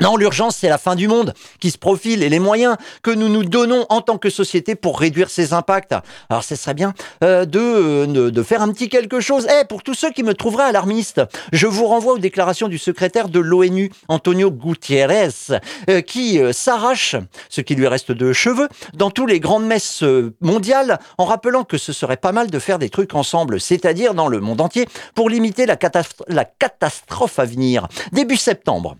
Non, 0.00 0.16
l'urgence, 0.16 0.56
c'est 0.56 0.68
la 0.68 0.78
fin 0.78 0.96
du 0.96 1.06
monde 1.06 1.34
qui 1.60 1.70
se 1.70 1.78
profile 1.78 2.24
et 2.24 2.28
les 2.28 2.40
moyens 2.40 2.76
que 3.04 3.12
nous 3.12 3.28
nous 3.28 3.44
donnons 3.44 3.86
en 3.90 4.00
tant 4.00 4.18
que 4.18 4.28
société 4.28 4.74
pour 4.74 4.98
réduire 4.98 5.30
ses 5.30 5.52
impacts. 5.52 5.94
Alors, 6.28 6.42
ce 6.42 6.56
serait 6.56 6.74
bien 6.74 6.94
euh, 7.22 7.44
de, 7.44 8.06
de, 8.06 8.42
faire 8.42 8.60
un 8.60 8.72
petit 8.72 8.88
quelque 8.88 9.20
chose. 9.20 9.46
Eh, 9.48 9.64
pour 9.66 9.84
tous 9.84 9.94
ceux 9.94 10.10
qui 10.10 10.24
me 10.24 10.34
trouveraient 10.34 10.64
alarmiste, 10.64 11.20
je 11.52 11.68
vous 11.68 11.86
renvoie 11.86 12.14
aux 12.14 12.18
déclarations 12.18 12.66
du 12.66 12.76
secrétaire 12.76 13.28
de 13.28 13.38
l'ONU, 13.38 13.92
Antonio 14.08 14.50
Gutiérrez, 14.50 15.28
euh, 15.88 16.00
qui 16.00 16.40
euh, 16.40 16.52
s'arrache 16.52 17.14
ce 17.48 17.60
qui 17.60 17.76
lui 17.76 17.86
reste 17.86 18.10
de 18.10 18.32
cheveux 18.32 18.68
dans 18.94 19.12
tous 19.12 19.26
les 19.26 19.38
grandes 19.38 19.66
messes 19.66 20.02
mondiales 20.40 20.98
en 21.18 21.24
rappelant 21.24 21.62
que 21.62 21.78
ce 21.78 21.92
serait 21.92 22.16
pas 22.16 22.32
mal 22.32 22.50
de 22.50 22.58
faire 22.58 22.80
des 22.80 22.90
trucs 22.90 23.14
ensemble, 23.14 23.60
c'est-à-dire 23.60 24.14
dans 24.14 24.26
le 24.26 24.40
monde 24.40 24.60
entier, 24.60 24.88
pour 25.14 25.30
limiter 25.30 25.66
la 25.66 25.76
catastrophe 25.76 27.38
à 27.38 27.44
venir. 27.44 27.86
Début 28.12 28.36
septembre, 28.36 28.96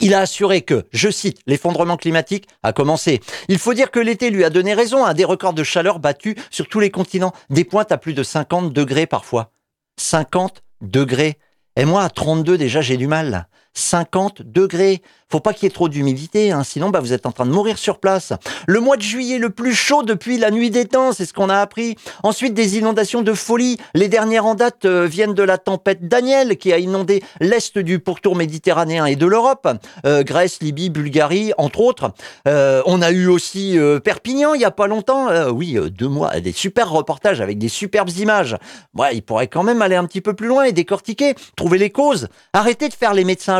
il 0.00 0.14
a 0.14 0.20
assuré 0.20 0.62
que, 0.62 0.84
je 0.92 1.08
cite, 1.10 1.40
l'effondrement 1.46 1.96
climatique 1.96 2.48
a 2.62 2.72
commencé. 2.72 3.20
Il 3.48 3.58
faut 3.58 3.74
dire 3.74 3.90
que 3.90 4.00
l'été 4.00 4.30
lui 4.30 4.44
a 4.44 4.50
donné 4.50 4.74
raison 4.74 5.04
à 5.04 5.14
des 5.14 5.24
records 5.24 5.54
de 5.54 5.62
chaleur 5.62 5.98
battus 5.98 6.34
sur 6.50 6.68
tous 6.68 6.80
les 6.80 6.90
continents, 6.90 7.32
des 7.50 7.64
pointes 7.64 7.92
à 7.92 7.98
plus 7.98 8.14
de 8.14 8.22
50 8.22 8.72
degrés 8.72 9.06
parfois. 9.06 9.52
50 9.98 10.62
degrés. 10.82 11.38
Et 11.76 11.84
moi, 11.84 12.02
à 12.02 12.10
32 12.10 12.58
déjà, 12.58 12.80
j'ai 12.80 12.96
du 12.96 13.06
mal. 13.06 13.48
50 13.76 14.42
degrés. 14.42 15.02
Faut 15.28 15.40
pas 15.40 15.52
qu'il 15.52 15.64
y 15.64 15.66
ait 15.66 15.74
trop 15.74 15.88
d'humidité, 15.88 16.52
hein, 16.52 16.62
sinon 16.62 16.90
bah, 16.90 17.00
vous 17.00 17.12
êtes 17.12 17.26
en 17.26 17.32
train 17.32 17.46
de 17.46 17.50
mourir 17.50 17.78
sur 17.78 17.98
place. 17.98 18.32
Le 18.68 18.78
mois 18.78 18.96
de 18.96 19.02
juillet 19.02 19.38
le 19.38 19.50
plus 19.50 19.74
chaud 19.74 20.04
depuis 20.04 20.38
la 20.38 20.52
nuit 20.52 20.70
des 20.70 20.84
temps, 20.84 21.12
c'est 21.12 21.26
ce 21.26 21.32
qu'on 21.32 21.48
a 21.48 21.58
appris. 21.58 21.96
Ensuite, 22.22 22.54
des 22.54 22.78
inondations 22.78 23.22
de 23.22 23.32
folie. 23.32 23.76
Les 23.94 24.06
dernières 24.06 24.46
en 24.46 24.54
date 24.54 24.84
euh, 24.84 25.04
viennent 25.04 25.34
de 25.34 25.42
la 25.42 25.58
tempête 25.58 26.06
Daniel 26.06 26.56
qui 26.58 26.72
a 26.72 26.78
inondé 26.78 27.24
l'est 27.40 27.76
du 27.76 27.98
pourtour 27.98 28.36
méditerranéen 28.36 29.04
et 29.04 29.16
de 29.16 29.26
l'Europe. 29.26 29.68
Euh, 30.06 30.22
Grèce, 30.22 30.60
Libye, 30.62 30.90
Bulgarie, 30.90 31.52
entre 31.58 31.80
autres. 31.80 32.12
Euh, 32.46 32.82
on 32.86 33.02
a 33.02 33.10
eu 33.10 33.26
aussi 33.26 33.76
Perpignan 34.04 34.54
il 34.54 34.60
y 34.60 34.64
a 34.64 34.70
pas 34.70 34.86
longtemps. 34.86 35.26
oui, 35.50 35.76
deux 35.90 36.08
mois. 36.08 36.38
Des 36.40 36.52
super 36.52 36.88
reportages 36.88 37.40
avec 37.40 37.58
des 37.58 37.68
superbes 37.68 38.10
images. 38.10 38.56
Ouais, 38.94 39.16
il 39.16 39.22
pourrait 39.22 39.48
quand 39.48 39.64
même 39.64 39.82
aller 39.82 39.96
un 39.96 40.04
petit 40.04 40.20
peu 40.20 40.34
plus 40.34 40.46
loin 40.46 40.64
et 40.64 40.72
décortiquer, 40.72 41.34
trouver 41.56 41.78
les 41.78 41.90
causes. 41.90 42.28
Arrêtez 42.52 42.88
de 42.88 42.94
faire 42.94 43.12
les 43.12 43.24
médecins 43.24 43.56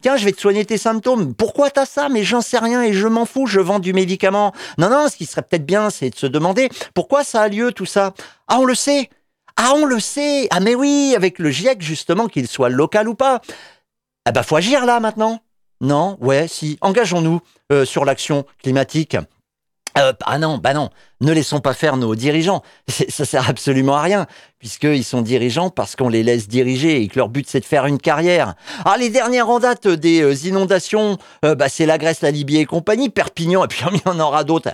Tiens, 0.00 0.16
je 0.16 0.24
vais 0.24 0.32
te 0.32 0.40
soigner 0.40 0.64
tes 0.64 0.78
symptômes. 0.78 1.34
Pourquoi 1.34 1.70
t'as 1.70 1.86
ça? 1.86 2.08
Mais 2.08 2.24
j'en 2.24 2.40
sais 2.40 2.58
rien 2.58 2.82
et 2.82 2.92
je 2.92 3.06
m'en 3.06 3.24
fous, 3.24 3.46
je 3.46 3.60
vends 3.60 3.78
du 3.78 3.92
médicament. 3.92 4.52
Non, 4.78 4.88
non, 4.90 5.08
ce 5.08 5.16
qui 5.16 5.26
serait 5.26 5.42
peut-être 5.42 5.66
bien, 5.66 5.90
c'est 5.90 6.10
de 6.10 6.16
se 6.16 6.26
demander 6.26 6.68
pourquoi 6.94 7.24
ça 7.24 7.42
a 7.42 7.48
lieu 7.48 7.72
tout 7.72 7.86
ça. 7.86 8.14
Ah, 8.46 8.58
on 8.60 8.64
le 8.64 8.74
sait 8.74 9.10
Ah, 9.56 9.72
on 9.74 9.84
le 9.84 10.00
sait 10.00 10.48
Ah, 10.50 10.60
mais 10.60 10.74
oui, 10.74 11.14
avec 11.16 11.38
le 11.38 11.50
GIEC, 11.50 11.82
justement, 11.82 12.28
qu'il 12.28 12.48
soit 12.48 12.68
local 12.68 13.08
ou 13.08 13.14
pas. 13.14 13.40
Ah 14.24 14.32
bah, 14.32 14.42
faut 14.42 14.56
agir 14.56 14.84
là, 14.84 15.00
maintenant. 15.00 15.40
Non, 15.80 16.18
ouais, 16.20 16.48
si. 16.48 16.76
Engageons-nous 16.80 17.40
euh, 17.72 17.84
sur 17.84 18.04
l'action 18.04 18.44
climatique. 18.62 19.16
Euh, 19.98 20.12
ah 20.24 20.38
non, 20.38 20.58
bah 20.58 20.74
non, 20.74 20.90
ne 21.20 21.32
laissons 21.32 21.60
pas 21.60 21.74
faire 21.74 21.96
nos 21.96 22.14
dirigeants. 22.14 22.62
Ça 22.88 23.24
sert 23.24 23.48
absolument 23.48 23.96
à 23.96 24.02
rien, 24.02 24.26
puisqu'ils 24.58 25.04
sont 25.04 25.22
dirigeants 25.22 25.70
parce 25.70 25.96
qu'on 25.96 26.08
les 26.08 26.22
laisse 26.22 26.48
diriger 26.48 27.02
et 27.02 27.08
que 27.08 27.18
leur 27.18 27.28
but 27.28 27.48
c'est 27.48 27.60
de 27.60 27.64
faire 27.64 27.86
une 27.86 27.98
carrière. 27.98 28.54
Ah, 28.84 28.96
les 28.98 29.10
dernières 29.10 29.48
en 29.48 29.58
date 29.58 29.88
des 29.88 30.22
euh, 30.22 30.34
inondations, 30.46 31.18
euh, 31.44 31.54
bah, 31.54 31.68
c'est 31.68 31.86
la 31.86 31.98
Grèce, 31.98 32.20
la 32.20 32.30
Libye 32.30 32.58
et 32.58 32.66
compagnie, 32.66 33.10
Perpignan, 33.10 33.64
et 33.64 33.68
puis 33.68 33.84
il 33.92 34.00
y 34.04 34.08
en 34.08 34.20
aura 34.20 34.44
d'autres. 34.44 34.70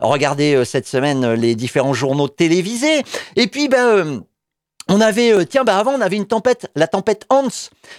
Regardez 0.00 0.64
cette 0.64 0.86
semaine 0.86 1.32
les 1.32 1.56
différents 1.56 1.92
journaux 1.92 2.28
télévisés. 2.28 3.02
Et 3.34 3.48
puis, 3.48 3.68
ben, 3.68 4.22
on 4.88 5.00
avait, 5.00 5.32
euh, 5.32 5.44
tiens, 5.44 5.64
bah 5.64 5.78
avant, 5.78 5.92
on 5.92 6.00
avait 6.00 6.16
une 6.16 6.26
tempête, 6.26 6.70
la 6.74 6.86
tempête 6.86 7.24
Hans, 7.30 7.48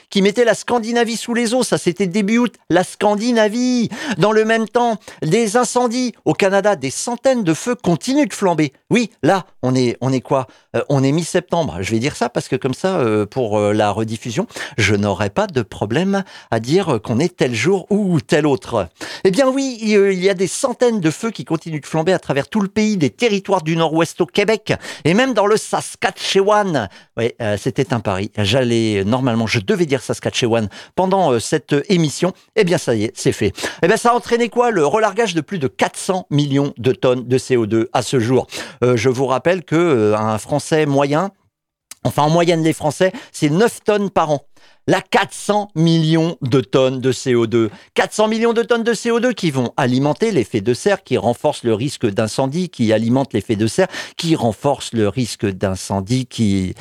qui 0.10 0.22
mettait 0.22 0.46
la 0.46 0.54
Scandinavie 0.54 1.18
sous 1.18 1.34
les 1.34 1.54
eaux. 1.54 1.64
Ça, 1.64 1.78
c'était 1.78 2.08
début 2.08 2.40
août. 2.40 2.56
La 2.70 2.84
Scandinavie. 2.84 3.90
Dans 4.18 4.32
le 4.32 4.46
même 4.46 4.68
temps, 4.68 4.98
des 5.22 5.58
incendies. 5.58 6.14
Au 6.26 6.34
Canada, 6.34 6.76
des 6.76 6.90
centaines 6.90 7.44
de 7.44 7.54
feux 7.54 7.76
continuent 7.76 8.28
de 8.28 8.34
flamber. 8.34 8.74
Oui, 8.90 9.12
là, 9.24 9.46
on 9.62 9.76
est, 9.76 9.98
on 10.02 10.12
est 10.12 10.22
quoi? 10.22 10.48
Euh, 10.76 10.82
On 10.90 11.04
est 11.04 11.12
mi-septembre. 11.12 11.78
Je 11.82 11.92
vais 11.92 12.00
dire 12.00 12.16
ça 12.16 12.30
parce 12.30 12.48
que 12.48 12.56
comme 12.56 12.74
ça, 12.74 12.98
euh, 13.00 13.26
pour 13.26 13.60
la 13.60 13.92
rediffusion, 13.92 14.48
je 14.78 14.96
n'aurai 14.96 15.30
pas 15.30 15.48
de 15.48 15.62
problème 15.62 16.24
à 16.52 16.60
dire 16.60 17.00
qu'on 17.04 17.20
est 17.20 17.36
tel 17.36 17.54
jour 17.54 17.86
ou 17.90 18.20
tel 18.22 18.46
autre. 18.46 18.88
Eh 19.24 19.32
bien 19.32 19.48
oui, 19.48 19.78
il 19.82 20.24
y 20.24 20.30
a 20.30 20.34
des 20.34 20.48
centaines 20.48 21.00
de 21.00 21.12
feux 21.12 21.32
qui 21.32 21.46
continuent 21.46 21.82
de 21.82 21.86
flamber 21.86 22.14
à 22.14 22.20
travers 22.20 22.48
tout 22.48 22.62
le 22.62 22.68
pays, 22.68 22.98
des 22.98 23.10
territoires 23.10 23.62
du 23.62 23.76
nord-ouest 23.76 24.22
au 24.22 24.26
Québec, 24.26 24.74
et 25.06 25.14
même 25.14 25.34
dans 25.34 25.46
le 25.46 25.58
Saskatchewan. 25.58 26.79
Euh, 27.20 27.58
c'était 27.58 27.94
un 27.94 28.00
pari. 28.00 28.32
J'allais, 28.38 29.04
normalement, 29.06 29.48
je 29.48 29.60
devais 29.60 29.86
dire 29.86 30.02
Saskatchewan 30.02 30.70
pendant 30.96 31.34
euh, 31.34 31.40
cette 31.40 31.76
émission. 31.90 32.34
Eh 32.56 32.64
bien, 32.64 32.78
ça 32.78 32.96
y 32.96 33.06
est, 33.06 33.12
c'est 33.16 33.32
fait. 33.32 33.54
Eh 33.84 33.88
bien, 33.88 33.98
ça 33.98 34.12
a 34.12 34.14
entraîné 34.14 34.50
quoi 34.50 34.72
Le 34.72 34.86
relargage 34.86 35.34
de 35.36 35.42
plus 35.42 35.60
de 35.60 35.68
400 35.68 36.28
millions 36.30 36.74
de 36.78 36.92
tonnes 36.92 37.28
de 37.28 37.38
CO2 37.38 37.88
à 37.94 38.02
ce 38.02 38.20
jour? 38.20 38.48
Euh, 38.84 38.96
je 38.96 39.10
vous 39.10 39.26
rappelle 39.26 39.64
que 39.64 40.14
un 40.16 40.38
Français 40.38 40.86
moyen, 40.86 41.32
enfin 42.04 42.24
en 42.24 42.30
moyenne 42.30 42.64
les 42.64 42.74
Français, 42.74 43.12
c'est 43.32 43.50
9 43.50 43.84
tonnes 43.84 44.10
par 44.10 44.32
an 44.32 44.42
la 44.90 45.02
400 45.02 45.70
millions 45.76 46.36
de 46.42 46.62
tonnes 46.62 47.00
de 47.00 47.12
CO2. 47.12 47.70
400 47.94 48.28
millions 48.28 48.54
de 48.54 48.64
tonnes 48.64 48.84
de 48.84 48.94
CO2 48.96 49.36
qui 49.36 49.52
vont 49.52 49.72
alimenter 49.78 50.32
l'effet 50.32 50.62
de 50.62 50.74
serre, 50.74 51.04
qui 51.04 51.16
renforce 51.16 51.64
le 51.64 51.76
risque 51.76 52.08
d'incendie, 52.08 52.70
qui 52.70 52.92
alimente 52.92 53.34
l'effet 53.34 53.56
de 53.56 53.68
serre, 53.68 53.88
qui 54.18 54.36
renforce 54.36 54.94
le 54.94 55.08
risque 55.08 55.46
d'incendie, 55.46 56.26
qui 56.26 56.74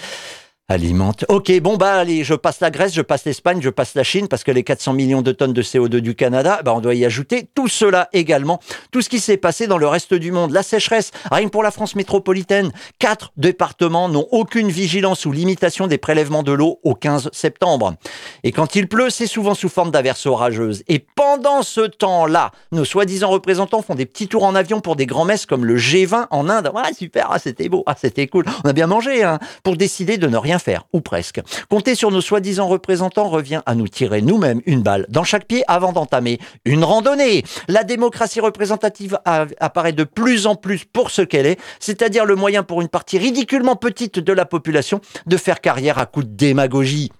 Alimente. 0.70 1.24
Ok, 1.31 1.50
bon 1.62 1.78
bah 1.78 1.94
allez, 1.94 2.24
je 2.24 2.35
passe 2.35 2.61
la 2.61 2.70
Grèce, 2.70 2.92
je 2.92 3.00
passe 3.00 3.24
l'Espagne, 3.24 3.61
je 3.62 3.70
passe 3.70 3.94
la 3.94 4.02
Chine, 4.02 4.28
parce 4.28 4.44
que 4.44 4.50
les 4.50 4.64
400 4.64 4.92
millions 4.92 5.22
de 5.22 5.33
tonnes 5.33 5.54
de 5.54 5.62
CO2 5.62 5.96
du 6.00 6.14
Canada, 6.14 6.61
bah 6.62 6.74
on 6.74 6.81
doit 6.81 6.94
y 6.94 7.07
ajouter 7.07 7.48
tout 7.54 7.68
cela 7.68 8.11
également, 8.12 8.61
tout 8.90 9.00
ce 9.00 9.09
qui 9.09 9.18
s'est 9.18 9.38
passé 9.38 9.66
dans 9.66 9.78
le 9.78 9.87
reste 9.87 10.12
du 10.12 10.31
monde. 10.31 10.50
La 10.50 10.62
sécheresse, 10.62 11.11
rien 11.33 11.48
pour 11.48 11.62
la 11.62 11.70
France 11.70 11.94
métropolitaine, 11.94 12.70
quatre 12.98 13.33
départements 13.38 14.11
n'ont 14.11 14.28
aucune 14.31 14.68
vigilance 14.68 15.24
ou 15.24 15.33
limitation 15.33 15.87
des 15.87 15.96
prélèvements 15.96 16.42
de 16.42 16.52
l'eau 16.52 16.81
au 16.83 16.94
15 16.94 17.31
septembre. 17.33 17.94
Et 18.44 18.52
quand 18.52 18.76
il 18.76 18.88
pleut, 18.88 19.09
c'est 19.09 19.26
souvent 19.26 19.54
sous 19.54 19.70
forme 19.70 19.90
d'averses 19.90 20.26
orageuses. 20.26 20.83
Et 20.87 20.98
pendant 20.98 21.62
ce 21.62 21.81
temps-là, 21.81 22.52
nos 22.72 22.85
soi-disant 22.85 23.31
représentants 23.31 23.81
font 23.81 23.94
des 23.94 24.04
petits 24.04 24.28
tours 24.28 24.44
en 24.44 24.54
avion 24.54 24.83
pour 24.83 24.96
des 24.96 25.07
grands-messes 25.07 25.46
comme 25.46 25.64
le 25.64 25.78
G20 25.78 26.26
en 26.31 26.50
Inde. 26.50 26.70
Ah 26.76 26.90
super, 26.92 27.28
ah, 27.31 27.38
c'était 27.38 27.70
beau, 27.70 27.85
ah 27.87 27.94
c'était 27.98 28.26
cool. 28.26 28.44
On 28.64 28.68
a 28.68 28.74
bien 28.74 28.87
mangé, 28.87 29.22
hein, 29.22 29.38
pour 29.62 29.74
décider 29.74 30.18
de 30.18 30.26
ne 30.26 30.37
rien 30.37 30.58
faire, 30.59 30.85
ou 30.92 31.01
presque. 31.01 31.40
Compter 31.68 31.94
sur 31.94 32.11
nos 32.11 32.21
soi-disant 32.21 32.68
représentants 32.68 33.29
revient 33.29 33.61
à 33.66 33.75
nous 33.75 33.88
tirer 33.88 34.23
nous-mêmes 34.23 34.61
une 34.66 34.83
balle 34.83 35.07
dans 35.09 35.25
chaque 35.25 35.47
pied 35.47 35.64
avant 35.68 35.92
d'entamer 35.92 36.38
une 36.64 36.85
randonnée. 36.85 37.44
La 37.68 37.85
démocratie 37.85 38.40
représentative 38.40 39.18
apparaît 39.25 39.92
de 39.92 40.05
plus 40.05 40.47
en 40.47 40.55
plus 40.55 40.85
pour 40.85 41.11
ce 41.11 41.23
qu'elle 41.23 41.47
est, 41.47 41.61
c'est-à-dire 41.81 42.25
le 42.25 42.37
moyen 42.37 42.62
pour 42.62 42.81
une 42.81 42.88
partie 42.88 43.18
ridiculement 43.18 43.77
petite 43.77 44.18
de 44.18 44.33
la 44.33 44.44
population 44.44 45.01
de 45.27 45.37
faire 45.37 45.61
carrière 45.61 45.99
à 45.99 46.07
coup 46.07 46.23
de 46.23 46.29
démagogie. 46.29 47.11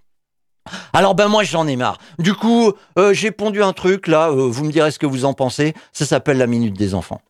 Alors 0.93 1.15
ben 1.15 1.29
moi 1.29 1.45
j'en 1.45 1.67
ai 1.67 1.77
marre. 1.77 1.99
Du 2.19 2.35
coup, 2.35 2.73
euh, 2.99 3.13
j'ai 3.13 3.31
pondu 3.31 3.63
un 3.63 3.73
truc 3.73 4.07
là, 4.07 4.29
euh, 4.29 4.49
vous 4.49 4.65
me 4.65 4.73
direz 4.73 4.91
ce 4.91 4.99
que 4.99 5.07
vous 5.07 5.25
en 5.25 5.33
pensez. 5.33 5.75
Ça 5.93 6.07
s'appelle 6.07 6.39
la 6.39 6.47
minute 6.47 6.77
des 6.77 6.95
enfants. 6.95 7.21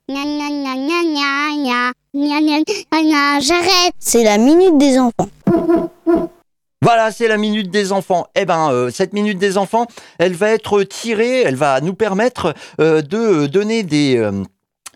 J'arrête. 3.40 3.92
C'est 3.99 4.25
la 4.25 4.38
minute 4.38 4.79
des 4.79 4.99
enfants. 4.99 5.29
Voilà, 6.80 7.11
c'est 7.11 7.28
la 7.28 7.37
minute 7.37 7.70
des 7.70 7.92
enfants. 7.92 8.28
Eh 8.34 8.44
ben, 8.44 8.70
euh, 8.70 8.90
cette 8.90 9.12
minute 9.12 9.38
des 9.38 9.58
enfants, 9.58 9.87
elle 10.18 10.34
va 10.34 10.50
être 10.50 10.84
tirée, 10.84 11.42
elle 11.42 11.56
va 11.56 11.80
nous 11.80 11.94
permettre 11.94 12.54
euh, 12.80 13.02
de 13.02 13.46
donner 13.46 13.82
des 13.82 14.16
euh, 14.16 14.44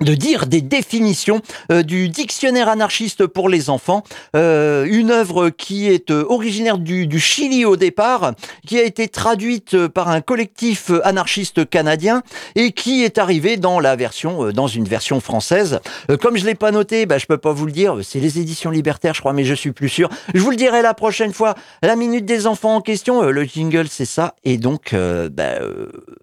de 0.03 0.15
dire 0.15 0.47
des 0.47 0.61
définitions 0.61 1.41
euh, 1.71 1.83
du 1.83 2.09
dictionnaire 2.09 2.69
anarchiste 2.69 3.27
pour 3.27 3.49
les 3.49 3.71
enfants, 3.71 4.03
euh, 4.37 4.87
une 4.89 5.11
œuvre 5.11 5.51
qui 5.51 5.89
est 5.89 6.11
euh, 6.11 6.25
originaire 6.29 6.79
du, 6.79 7.21
Chili 7.21 7.65
au 7.65 7.77
départ, 7.77 8.33
qui 8.67 8.79
a 8.79 8.83
été 8.83 9.09
traduite 9.09 9.87
par 9.89 10.09
un 10.09 10.21
collectif 10.21 10.91
anarchiste 11.05 11.69
canadien 11.69 12.23
et 12.57 12.73
qui 12.73 13.05
est 13.05 13.19
arrivée 13.19 13.57
dans 13.57 13.81
la 13.81 13.97
version, 13.97 14.51
dans 14.51 14.67
une 14.67 14.85
version 14.85 15.21
française. 15.21 15.81
comme 16.21 16.37
je 16.37 16.45
l'ai 16.45 16.55
pas 16.55 16.71
noté, 16.73 17.07
bah, 17.07 17.19
je 17.19 17.27
peux 17.27 17.39
pas 17.39 17.53
vous 17.53 17.67
le 17.67 17.73
dire, 17.73 17.99
c'est 18.03 18.19
les 18.19 18.39
éditions 18.39 18.71
libertaires, 18.71 19.15
je 19.15 19.21
crois, 19.21 19.33
mais 19.33 19.45
je 19.45 19.55
suis 19.55 19.73
plus 19.73 19.89
sûr. 19.89 20.09
Je 20.35 20.41
vous 20.41 20.51
le 20.51 20.57
dirai 20.57 20.83
la 20.83 20.95
prochaine 20.95 21.33
fois. 21.33 21.55
La 21.83 21.97
minute 21.97 22.25
des 22.25 22.47
enfants 22.47 22.77
en 22.77 22.81
question, 22.81 23.23
le 23.23 23.45
jingle, 23.45 23.89
c'est 23.89 24.05
ça, 24.05 24.35
et 24.45 24.59
donc, 24.59 24.95
bah, 24.95 25.59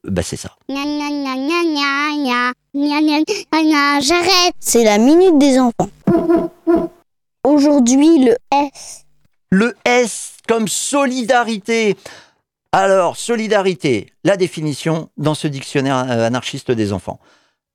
bah 0.03 0.21
c'est 0.23 0.37
ça. 0.37 0.51
J'arrête. 2.73 4.53
C'est 4.59 4.83
la 4.83 4.97
minute 4.99 5.37
des 5.39 5.59
enfants. 5.59 5.89
Aujourd'hui, 7.43 8.25
le 8.25 8.35
S. 8.51 9.05
Le 9.49 9.75
S 9.85 10.37
comme 10.47 10.67
solidarité. 10.67 11.97
Alors, 12.71 13.17
solidarité, 13.17 14.13
la 14.23 14.37
définition 14.37 15.09
dans 15.17 15.33
ce 15.33 15.47
dictionnaire 15.47 15.95
anarchiste 15.95 16.69
des 16.69 16.93
enfants. 16.93 17.19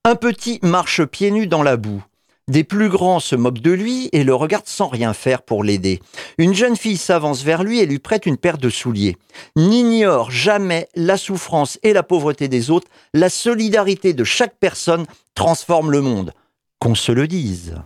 Un 0.04 0.14
petit 0.14 0.60
marche 0.62 1.04
pieds 1.04 1.32
nus 1.32 1.48
dans 1.48 1.64
la 1.64 1.76
boue. 1.76 2.04
Des 2.46 2.62
plus 2.62 2.90
grands 2.90 3.20
se 3.20 3.36
moquent 3.36 3.62
de 3.62 3.70
lui 3.70 4.10
et 4.12 4.22
le 4.22 4.34
regardent 4.34 4.66
sans 4.66 4.88
rien 4.88 5.14
faire 5.14 5.40
pour 5.40 5.64
l'aider. 5.64 6.00
Une 6.36 6.52
jeune 6.52 6.76
fille 6.76 6.98
s'avance 6.98 7.42
vers 7.42 7.64
lui 7.64 7.80
et 7.80 7.86
lui 7.86 7.98
prête 7.98 8.26
une 8.26 8.36
paire 8.36 8.58
de 8.58 8.68
souliers. 8.68 9.16
N'ignore 9.56 10.30
jamais 10.30 10.88
la 10.94 11.16
souffrance 11.16 11.78
et 11.82 11.94
la 11.94 12.02
pauvreté 12.02 12.48
des 12.48 12.70
autres. 12.70 12.88
La 13.14 13.30
solidarité 13.30 14.12
de 14.12 14.24
chaque 14.24 14.56
personne 14.60 15.06
transforme 15.34 15.90
le 15.90 16.02
monde. 16.02 16.32
Qu'on 16.80 16.94
se 16.94 17.12
le 17.12 17.26
dise. 17.26 17.76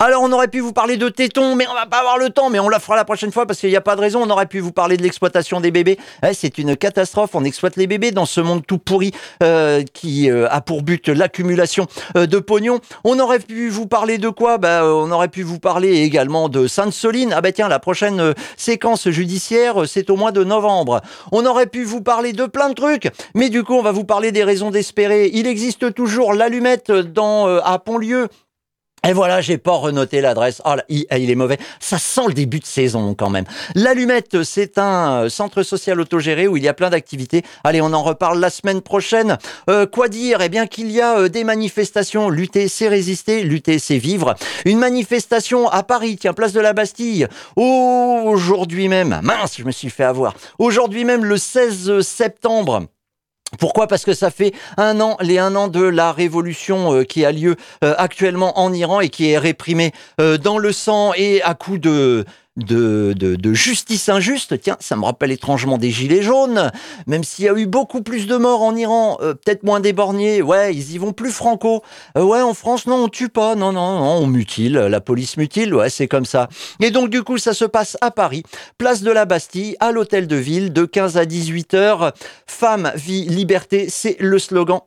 Alors 0.00 0.22
on 0.22 0.32
aurait 0.32 0.48
pu 0.48 0.58
vous 0.58 0.72
parler 0.72 0.96
de 0.96 1.08
tétons, 1.08 1.54
mais 1.54 1.68
on 1.68 1.72
va 1.72 1.86
pas 1.86 2.00
avoir 2.00 2.18
le 2.18 2.28
temps, 2.28 2.50
mais 2.50 2.58
on 2.58 2.68
la 2.68 2.80
fera 2.80 2.96
la 2.96 3.04
prochaine 3.04 3.30
fois 3.30 3.46
parce 3.46 3.60
qu'il 3.60 3.70
n'y 3.70 3.76
a 3.76 3.80
pas 3.80 3.94
de 3.94 4.00
raison. 4.00 4.22
On 4.22 4.28
aurait 4.28 4.46
pu 4.46 4.58
vous 4.58 4.72
parler 4.72 4.96
de 4.96 5.02
l'exploitation 5.02 5.60
des 5.60 5.70
bébés. 5.70 6.00
Eh, 6.28 6.34
c'est 6.34 6.58
une 6.58 6.76
catastrophe. 6.76 7.30
On 7.34 7.44
exploite 7.44 7.76
les 7.76 7.86
bébés 7.86 8.10
dans 8.10 8.26
ce 8.26 8.40
monde 8.40 8.66
tout 8.66 8.78
pourri 8.78 9.12
euh, 9.44 9.84
qui 9.94 10.28
euh, 10.28 10.48
a 10.50 10.60
pour 10.60 10.82
but 10.82 11.08
l'accumulation 11.08 11.86
euh, 12.16 12.26
de 12.26 12.40
pognon. 12.40 12.80
On 13.04 13.20
aurait 13.20 13.38
pu 13.38 13.68
vous 13.68 13.86
parler 13.86 14.18
de 14.18 14.28
quoi? 14.30 14.58
Bah, 14.58 14.82
On 14.84 15.12
aurait 15.12 15.28
pu 15.28 15.44
vous 15.44 15.60
parler 15.60 16.02
également 16.02 16.48
de 16.48 16.66
Sainte-Soline. 16.66 17.32
Ah 17.32 17.40
bah 17.40 17.52
tiens, 17.52 17.68
la 17.68 17.78
prochaine 17.78 18.34
séquence 18.56 19.08
judiciaire, 19.08 19.84
c'est 19.86 20.10
au 20.10 20.16
mois 20.16 20.32
de 20.32 20.42
novembre. 20.42 21.02
On 21.30 21.46
aurait 21.46 21.66
pu 21.68 21.84
vous 21.84 22.02
parler 22.02 22.32
de 22.32 22.46
plein 22.46 22.68
de 22.68 22.74
trucs, 22.74 23.10
mais 23.34 23.48
du 23.48 23.62
coup, 23.62 23.74
on 23.74 23.82
va 23.82 23.92
vous 23.92 24.04
parler 24.04 24.32
des 24.32 24.42
raisons 24.42 24.72
d'espérer. 24.72 25.30
Il 25.32 25.46
existe 25.46 25.94
toujours 25.94 26.34
l'allumette 26.34 26.90
dans 26.90 27.46
à 27.46 27.78
Pontlieu 27.78 28.28
et 29.06 29.12
voilà, 29.12 29.40
j'ai 29.40 29.58
pas 29.58 29.72
renoté 29.72 30.20
l'adresse. 30.20 30.62
Oh, 30.64 30.74
il, 30.88 31.06
est 31.10 31.34
mauvais. 31.34 31.58
Ça 31.78 31.98
sent 31.98 32.22
le 32.28 32.32
début 32.34 32.60
de 32.60 32.64
saison 32.64 33.14
quand 33.14 33.28
même. 33.28 33.44
L'Allumette, 33.74 34.42
c'est 34.44 34.78
un 34.78 35.24
euh, 35.24 35.28
centre 35.28 35.62
social 35.62 36.00
autogéré 36.00 36.48
où 36.48 36.56
il 36.56 36.62
y 36.62 36.68
a 36.68 36.74
plein 36.74 36.90
d'activités. 36.90 37.42
Allez, 37.64 37.82
on 37.82 37.92
en 37.92 38.02
reparle 38.02 38.40
la 38.40 38.50
semaine 38.50 38.80
prochaine. 38.80 39.36
Euh, 39.68 39.86
quoi 39.86 40.08
dire? 40.08 40.40
Eh 40.40 40.48
bien 40.48 40.66
qu'il 40.66 40.90
y 40.90 41.00
a 41.00 41.18
euh, 41.18 41.28
des 41.28 41.44
manifestations. 41.44 42.30
Lutter, 42.30 42.68
c'est 42.68 42.88
résister. 42.88 43.42
Lutter, 43.42 43.78
c'est 43.78 43.98
vivre. 43.98 44.34
Une 44.64 44.78
manifestation 44.78 45.68
à 45.68 45.82
Paris, 45.82 46.16
tiens, 46.18 46.32
place 46.32 46.52
de 46.52 46.60
la 46.60 46.72
Bastille. 46.72 47.28
Aujourd'hui 47.56 48.88
même, 48.88 49.20
mince, 49.22 49.56
je 49.58 49.64
me 49.64 49.70
suis 49.70 49.90
fait 49.90 50.04
avoir. 50.04 50.34
Aujourd'hui 50.58 51.04
même, 51.04 51.24
le 51.24 51.36
16 51.36 52.00
septembre. 52.00 52.86
Pourquoi? 53.58 53.86
Parce 53.86 54.04
que 54.04 54.14
ça 54.14 54.30
fait 54.30 54.52
un 54.76 55.00
an, 55.00 55.16
les 55.20 55.38
un 55.38 55.54
an 55.56 55.68
de 55.68 55.82
la 55.82 56.12
révolution 56.12 56.94
euh, 56.94 57.04
qui 57.04 57.24
a 57.24 57.32
lieu 57.32 57.56
euh, 57.82 57.94
actuellement 57.98 58.58
en 58.58 58.72
Iran 58.72 59.00
et 59.00 59.08
qui 59.08 59.30
est 59.30 59.38
réprimée 59.38 59.92
euh, 60.20 60.38
dans 60.38 60.58
le 60.58 60.72
sang 60.72 61.12
et 61.16 61.42
à 61.42 61.54
coups 61.54 61.80
de 61.80 62.24
de, 62.56 63.52
justice 63.52 64.08
injuste. 64.08 64.60
Tiens, 64.60 64.76
ça 64.80 64.96
me 64.96 65.04
rappelle 65.04 65.32
étrangement 65.32 65.78
des 65.78 65.90
gilets 65.90 66.22
jaunes. 66.22 66.70
Même 67.06 67.24
s'il 67.24 67.44
y 67.44 67.48
a 67.48 67.54
eu 67.54 67.66
beaucoup 67.66 68.02
plus 68.02 68.26
de 68.26 68.36
morts 68.36 68.62
en 68.62 68.76
Iran, 68.76 69.18
euh, 69.20 69.34
peut-être 69.34 69.62
moins 69.62 69.80
déborgnés. 69.80 70.42
Ouais, 70.42 70.74
ils 70.74 70.92
y 70.92 70.98
vont 70.98 71.12
plus 71.12 71.30
franco. 71.30 71.82
Euh, 72.16 72.22
ouais, 72.22 72.40
en 72.40 72.54
France, 72.54 72.86
non, 72.86 73.04
on 73.04 73.08
tue 73.08 73.28
pas. 73.28 73.54
Non, 73.54 73.72
non, 73.72 73.98
non, 73.98 74.22
on 74.22 74.26
mutile. 74.26 74.74
La 74.74 75.00
police 75.00 75.36
mutile. 75.36 75.74
Ouais, 75.74 75.90
c'est 75.90 76.08
comme 76.08 76.26
ça. 76.26 76.48
Et 76.80 76.90
donc, 76.90 77.10
du 77.10 77.22
coup, 77.22 77.38
ça 77.38 77.54
se 77.54 77.64
passe 77.64 77.96
à 78.00 78.10
Paris, 78.10 78.42
place 78.78 79.02
de 79.02 79.10
la 79.10 79.24
Bastille, 79.24 79.76
à 79.80 79.92
l'hôtel 79.92 80.26
de 80.26 80.36
ville, 80.36 80.72
de 80.72 80.84
15 80.84 81.16
à 81.16 81.26
18 81.26 81.74
heures. 81.74 82.12
Femme, 82.46 82.92
vie, 82.94 83.24
liberté, 83.24 83.86
c'est 83.88 84.16
le 84.20 84.38
slogan 84.38 84.80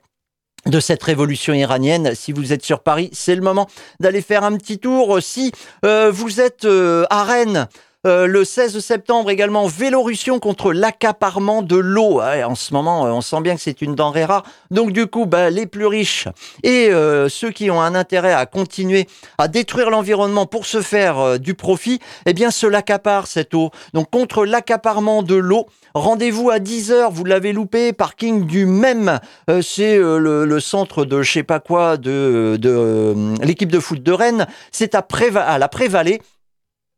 de 0.67 0.80
cette 0.80 1.03
révolution 1.03 1.53
iranienne. 1.53 2.13
Si 2.13 2.32
vous 2.32 2.53
êtes 2.53 2.63
sur 2.63 2.82
Paris, 2.82 3.10
c'est 3.13 3.36
le 3.36 3.41
moment 3.41 3.67
d'aller 3.99 4.21
faire 4.21 4.43
un 4.43 4.58
petit 4.58 4.80
tour. 4.80 5.21
Si 5.21 5.51
euh, 5.86 6.12
vous 6.12 6.41
êtes 6.41 6.65
euh, 6.65 7.06
à 7.10 7.23
Rennes, 7.23 7.67
euh, 8.06 8.28
le 8.28 8.46
16 8.46 8.80
septembre 8.80 9.30
également, 9.30 9.68
Vélorussion 9.68 10.40
contre 10.40 10.72
l'accaparement 10.72 11.62
de 11.62 11.76
l'eau. 11.76 12.22
en 12.22 12.56
ce 12.56 12.74
moment, 12.74 13.04
on 13.04 13.22
sent 13.22 13.42
bien 13.42 13.56
que 13.56 13.62
c'est 13.62 13.82
une 13.82 13.96
denrée 13.96 14.26
rare. 14.26 14.44
Donc 14.72 14.92
du 14.92 15.08
coup, 15.08 15.26
bah, 15.26 15.50
les 15.50 15.66
plus 15.66 15.88
riches 15.88 16.28
et 16.64 16.92
ceux 17.30 17.52
qui 17.52 17.70
ont 17.72 17.82
un 17.82 17.96
intérêt 17.96 18.34
à 18.34 18.46
continuer 18.46 19.08
à 19.38 19.48
détruire 19.48 19.90
l'environnement 19.90 20.46
pour 20.46 20.66
se 20.66 20.82
faire 20.82 21.40
du 21.40 21.54
profit, 21.54 22.00
eh 22.26 22.34
bien, 22.34 22.52
se 22.52 22.68
l'accaparent 22.68 23.28
cette 23.28 23.54
eau. 23.54 23.72
Donc 23.94 24.10
contre 24.12 24.46
l'accaparement 24.46 25.24
de 25.24 25.36
l'eau, 25.36 25.68
Rendez-vous 25.98 26.52
à 26.52 26.60
10h, 26.60 27.12
vous 27.12 27.26
l'avez 27.26 27.54
loupé, 27.54 27.92
parking 27.92 28.46
du 28.46 28.68
même. 28.68 29.20
Euh, 29.50 29.64
c'est 29.64 29.98
euh, 29.98 30.46
le, 30.46 30.60
centre 30.60 31.06
de 31.06 31.24
je 31.24 31.32
sais 31.32 31.44
pas 31.44 31.60
quoi 31.60 31.98
de, 31.98 32.56
de 32.62 32.70
euh, 32.70 33.36
l'équipe 33.42 33.72
de 33.72 33.80
foot 33.80 34.04
de 34.04 34.12
Rennes. 34.12 34.46
C'est 34.72 34.94
à, 34.94 35.04
à 35.40 35.58
la 35.58 35.68
Prévalée. 35.68 36.22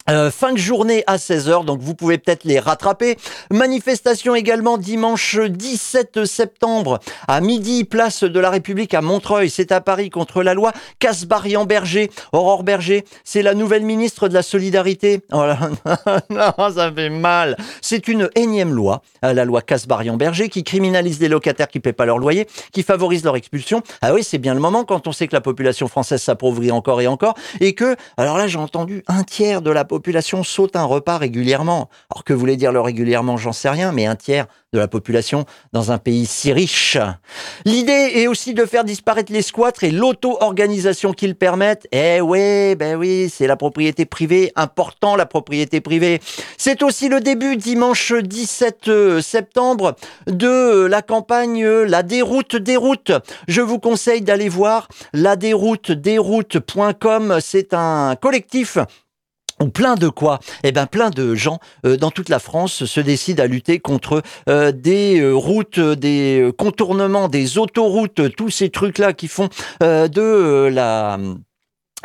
Euh, 0.10 0.32
fin 0.32 0.54
de 0.54 0.58
journée 0.58 1.04
à 1.06 1.18
16h, 1.18 1.66
donc 1.66 1.82
vous 1.82 1.94
pouvez 1.94 2.18
peut-être 2.18 2.44
les 2.44 2.60
rattraper. 2.60 3.16
Manifestation 3.52 4.34
également 4.34 4.80
dimanche 4.80 5.38
17 5.38 6.26
septembre 6.26 7.00
à 7.28 7.42
midi, 7.42 7.84
place 7.84 8.24
de 8.24 8.40
la 8.40 8.50
République 8.50 8.96
à 8.96 9.02
Montreuil. 9.02 9.52
C'est 9.52 9.72
à 9.72 9.82
Paris 9.82 10.10
contre 10.10 10.42
la 10.42 10.56
loi 10.56 10.72
Casbarian-Berger. 10.98 12.10
Aurore 12.34 12.64
Berger, 12.64 13.06
c'est 13.24 13.44
la 13.44 13.54
nouvelle 13.54 13.84
ministre 13.84 14.28
de 14.28 14.34
la 14.34 14.42
Solidarité. 14.42 15.22
Oh 15.32 15.46
là, 15.46 15.58
non, 16.30 16.74
ça 16.74 16.92
fait 16.92 17.10
mal. 17.10 17.56
C'est 17.82 18.10
une 18.10 18.30
énième 18.36 18.74
loi, 18.74 19.02
euh, 19.24 19.32
la 19.32 19.46
loi 19.46 19.62
Casbarian-Berger, 19.62 20.50
qui 20.50 20.66
criminalise 20.66 21.22
les 21.22 21.30
locataires 21.30 21.70
qui 21.70 21.78
ne 21.78 21.82
paient 21.82 21.94
pas 21.94 22.06
leur 22.06 22.18
loyer, 22.18 22.46
qui 22.74 22.84
favorise 22.84 23.24
leur 23.24 23.38
expulsion. 23.38 23.82
Ah 24.02 24.14
oui, 24.14 24.24
c'est 24.24 24.38
bien 24.38 24.54
le 24.54 24.60
moment 24.60 24.84
quand 24.84 25.08
on 25.08 25.14
sait 25.14 25.28
que 25.28 25.36
la 25.36 25.40
population 25.40 25.88
française 25.88 26.22
s'appauvrit 26.22 26.72
encore 26.72 27.00
et 27.00 27.08
encore, 27.08 27.36
et 27.62 27.74
que, 27.74 27.96
alors 28.18 28.38
là, 28.38 28.48
j'ai 28.48 28.58
entendu 28.58 29.04
un 29.08 29.24
tiers 29.24 29.62
de 29.62 29.72
la 29.72 29.86
population 29.86 29.99
population 30.00 30.44
un 30.76 30.84
repas 30.86 31.18
régulièrement. 31.18 31.90
Alors 32.10 32.24
que 32.24 32.34
voulait 32.34 32.56
dire 32.56 32.72
le 32.72 32.80
régulièrement, 32.80 33.36
j'en 33.36 33.52
sais 33.52 33.70
rien, 33.70 33.92
mais 33.92 34.06
un 34.06 34.16
tiers 34.16 34.48
de 34.72 34.80
la 34.80 34.88
population 34.88 35.46
dans 35.74 35.92
un 35.92 35.98
pays 35.98 36.26
si 36.26 36.54
riche. 36.54 36.98
L'idée 37.66 38.12
est 38.16 38.28
aussi 38.28 38.54
de 38.54 38.66
faire 38.66 38.84
disparaître 38.84 39.34
les 39.34 39.42
squats 39.42 39.72
et 39.82 39.92
l'auto-organisation 39.92 41.12
qu'ils 41.12 41.36
permettent. 41.36 41.88
Eh 41.92 42.22
oui, 42.22 42.76
ben 42.76 42.96
oui, 42.96 43.30
c'est 43.34 43.48
la 43.48 43.56
propriété 43.56 44.06
privée, 44.06 44.54
important 44.56 45.16
la 45.16 45.26
propriété 45.26 45.82
privée. 45.82 46.22
C'est 46.58 46.84
aussi 46.84 47.10
le 47.10 47.20
début 47.20 47.58
dimanche 47.58 48.14
17 48.14 48.88
euh, 48.88 49.22
septembre 49.22 49.96
de 50.28 50.86
la 50.86 51.02
campagne 51.02 51.66
La 51.66 52.04
déroute 52.04 52.56
des 52.56 52.78
routes. 52.78 53.12
Je 53.48 53.62
vous 53.62 53.80
conseille 53.80 54.22
d'aller 54.22 54.50
voir 54.50 54.88
la 55.14 55.36
déroute 55.36 55.92
desroutes.com. 55.92 57.40
C'est 57.42 57.74
un 57.74 58.16
collectif 58.16 58.78
ou 59.62 59.70
plein 59.70 59.96
de 59.96 60.10
quoi 60.10 60.40
Eh 60.64 60.72
ben 60.72 60.86
plein 60.86 61.10
de 61.10 61.36
gens 61.36 61.60
euh, 61.86 61.98
dans 61.98 62.12
toute 62.12 62.30
la 62.30 62.40
France 62.40 62.86
se 62.86 63.00
décident 63.00 63.44
à 63.44 63.48
lutter 63.48 63.80
contre 63.80 64.22
euh, 64.48 64.72
des 64.72 65.20
euh, 65.20 65.34
routes, 65.34 65.80
des 65.80 66.52
contournements, 66.58 67.28
des 67.28 67.58
autoroutes, 67.58 68.36
tous 68.36 68.50
ces 68.50 68.70
trucs 68.70 68.98
là 68.98 69.14
qui 69.14 69.28
font 69.28 69.50
de 69.82 70.68
la 70.68 71.18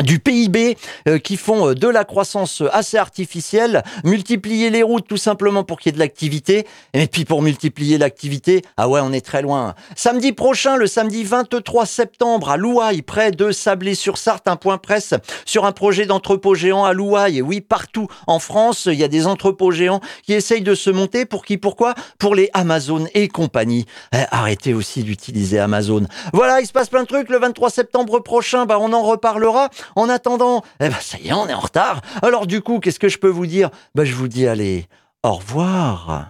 du 0.03 0.19
PIB 0.19 0.77
euh, 1.09 1.19
qui 1.19 1.37
font 1.37 1.69
euh, 1.69 1.75
de 1.75 1.89
la 1.89 2.05
croissance 2.05 2.63
assez 2.73 2.97
artificielle, 2.97 3.83
multiplier 4.03 4.71
les 4.71 4.83
routes 4.83 5.07
tout 5.07 5.17
simplement 5.17 5.63
pour 5.63 5.79
qu'il 5.79 5.91
y 5.91 5.93
ait 5.93 5.95
de 5.95 6.01
l'activité, 6.01 6.67
et 6.95 7.07
puis 7.07 7.25
pour 7.25 7.43
multiplier 7.43 7.99
l'activité, 7.99 8.63
ah 8.77 8.89
ouais, 8.89 9.01
on 9.03 9.13
est 9.13 9.25
très 9.25 9.43
loin. 9.43 9.75
Samedi 9.95 10.33
prochain, 10.33 10.77
le 10.77 10.87
samedi 10.87 11.23
23 11.23 11.87
septembre, 11.87 12.51
à 12.51 12.57
Louaille, 12.57 13.03
près 13.03 13.31
de 13.31 13.53
Sablé-sur-Sarthe, 13.53 14.49
un 14.49 14.57
point 14.57 14.79
presse 14.79 15.15
sur 15.45 15.65
un 15.65 15.73
projet 15.73 16.07
d'entrepôt 16.07 16.55
géant 16.55 16.85
à 16.85 16.93
Louaille. 16.93 17.43
Oui, 17.43 17.61
partout 17.61 18.09
en 18.27 18.39
France, 18.39 18.87
il 18.87 18.99
y 18.99 19.05
a 19.05 19.09
des 19.09 19.27
entrepôts 19.27 19.71
géants 19.71 20.01
qui 20.25 20.33
essayent 20.33 20.63
de 20.63 20.75
se 20.75 20.91
monter. 20.91 21.25
Pour 21.25 21.45
qui? 21.45 21.57
Pourquoi? 21.57 21.95
Pour 22.19 22.35
les 22.35 22.51
Amazon 22.53 23.07
et 23.15 23.29
compagnie. 23.29 23.87
Eh, 24.13 24.19
arrêtez 24.31 24.75
aussi 24.75 25.03
d'utiliser 25.03 25.59
Amazon. 25.59 26.07
Voilà, 26.33 26.61
il 26.61 26.67
se 26.67 26.73
passe 26.73 26.89
plein 26.89 27.03
de 27.03 27.09
trucs. 27.09 27.29
Le 27.29 27.39
23 27.39 27.71
septembre 27.71 28.21
prochain, 28.21 28.67
bah, 28.67 28.79
on 28.81 28.93
en 28.93 29.03
reparlera. 29.03 29.71
En 29.97 30.09
attendant, 30.09 30.63
eh 30.81 30.89
ben 30.89 30.97
ça 31.01 31.19
y 31.19 31.29
est, 31.29 31.33
on 31.33 31.47
est 31.49 31.55
en 31.55 31.61
retard. 31.61 32.01
Alors 32.23 32.47
du 32.47 32.61
coup, 32.63 32.81
qu'est-ce 32.81 32.99
que 32.99 33.09
je 33.09 33.19
peux 33.19 33.29
vous 33.29 33.47
dire? 33.47 33.71
Ben, 33.95 34.05
Je 34.05 34.15
vous 34.15 34.29
dis 34.29 34.47
allez, 34.47 34.87
au 35.23 35.33
revoir. 35.35 36.29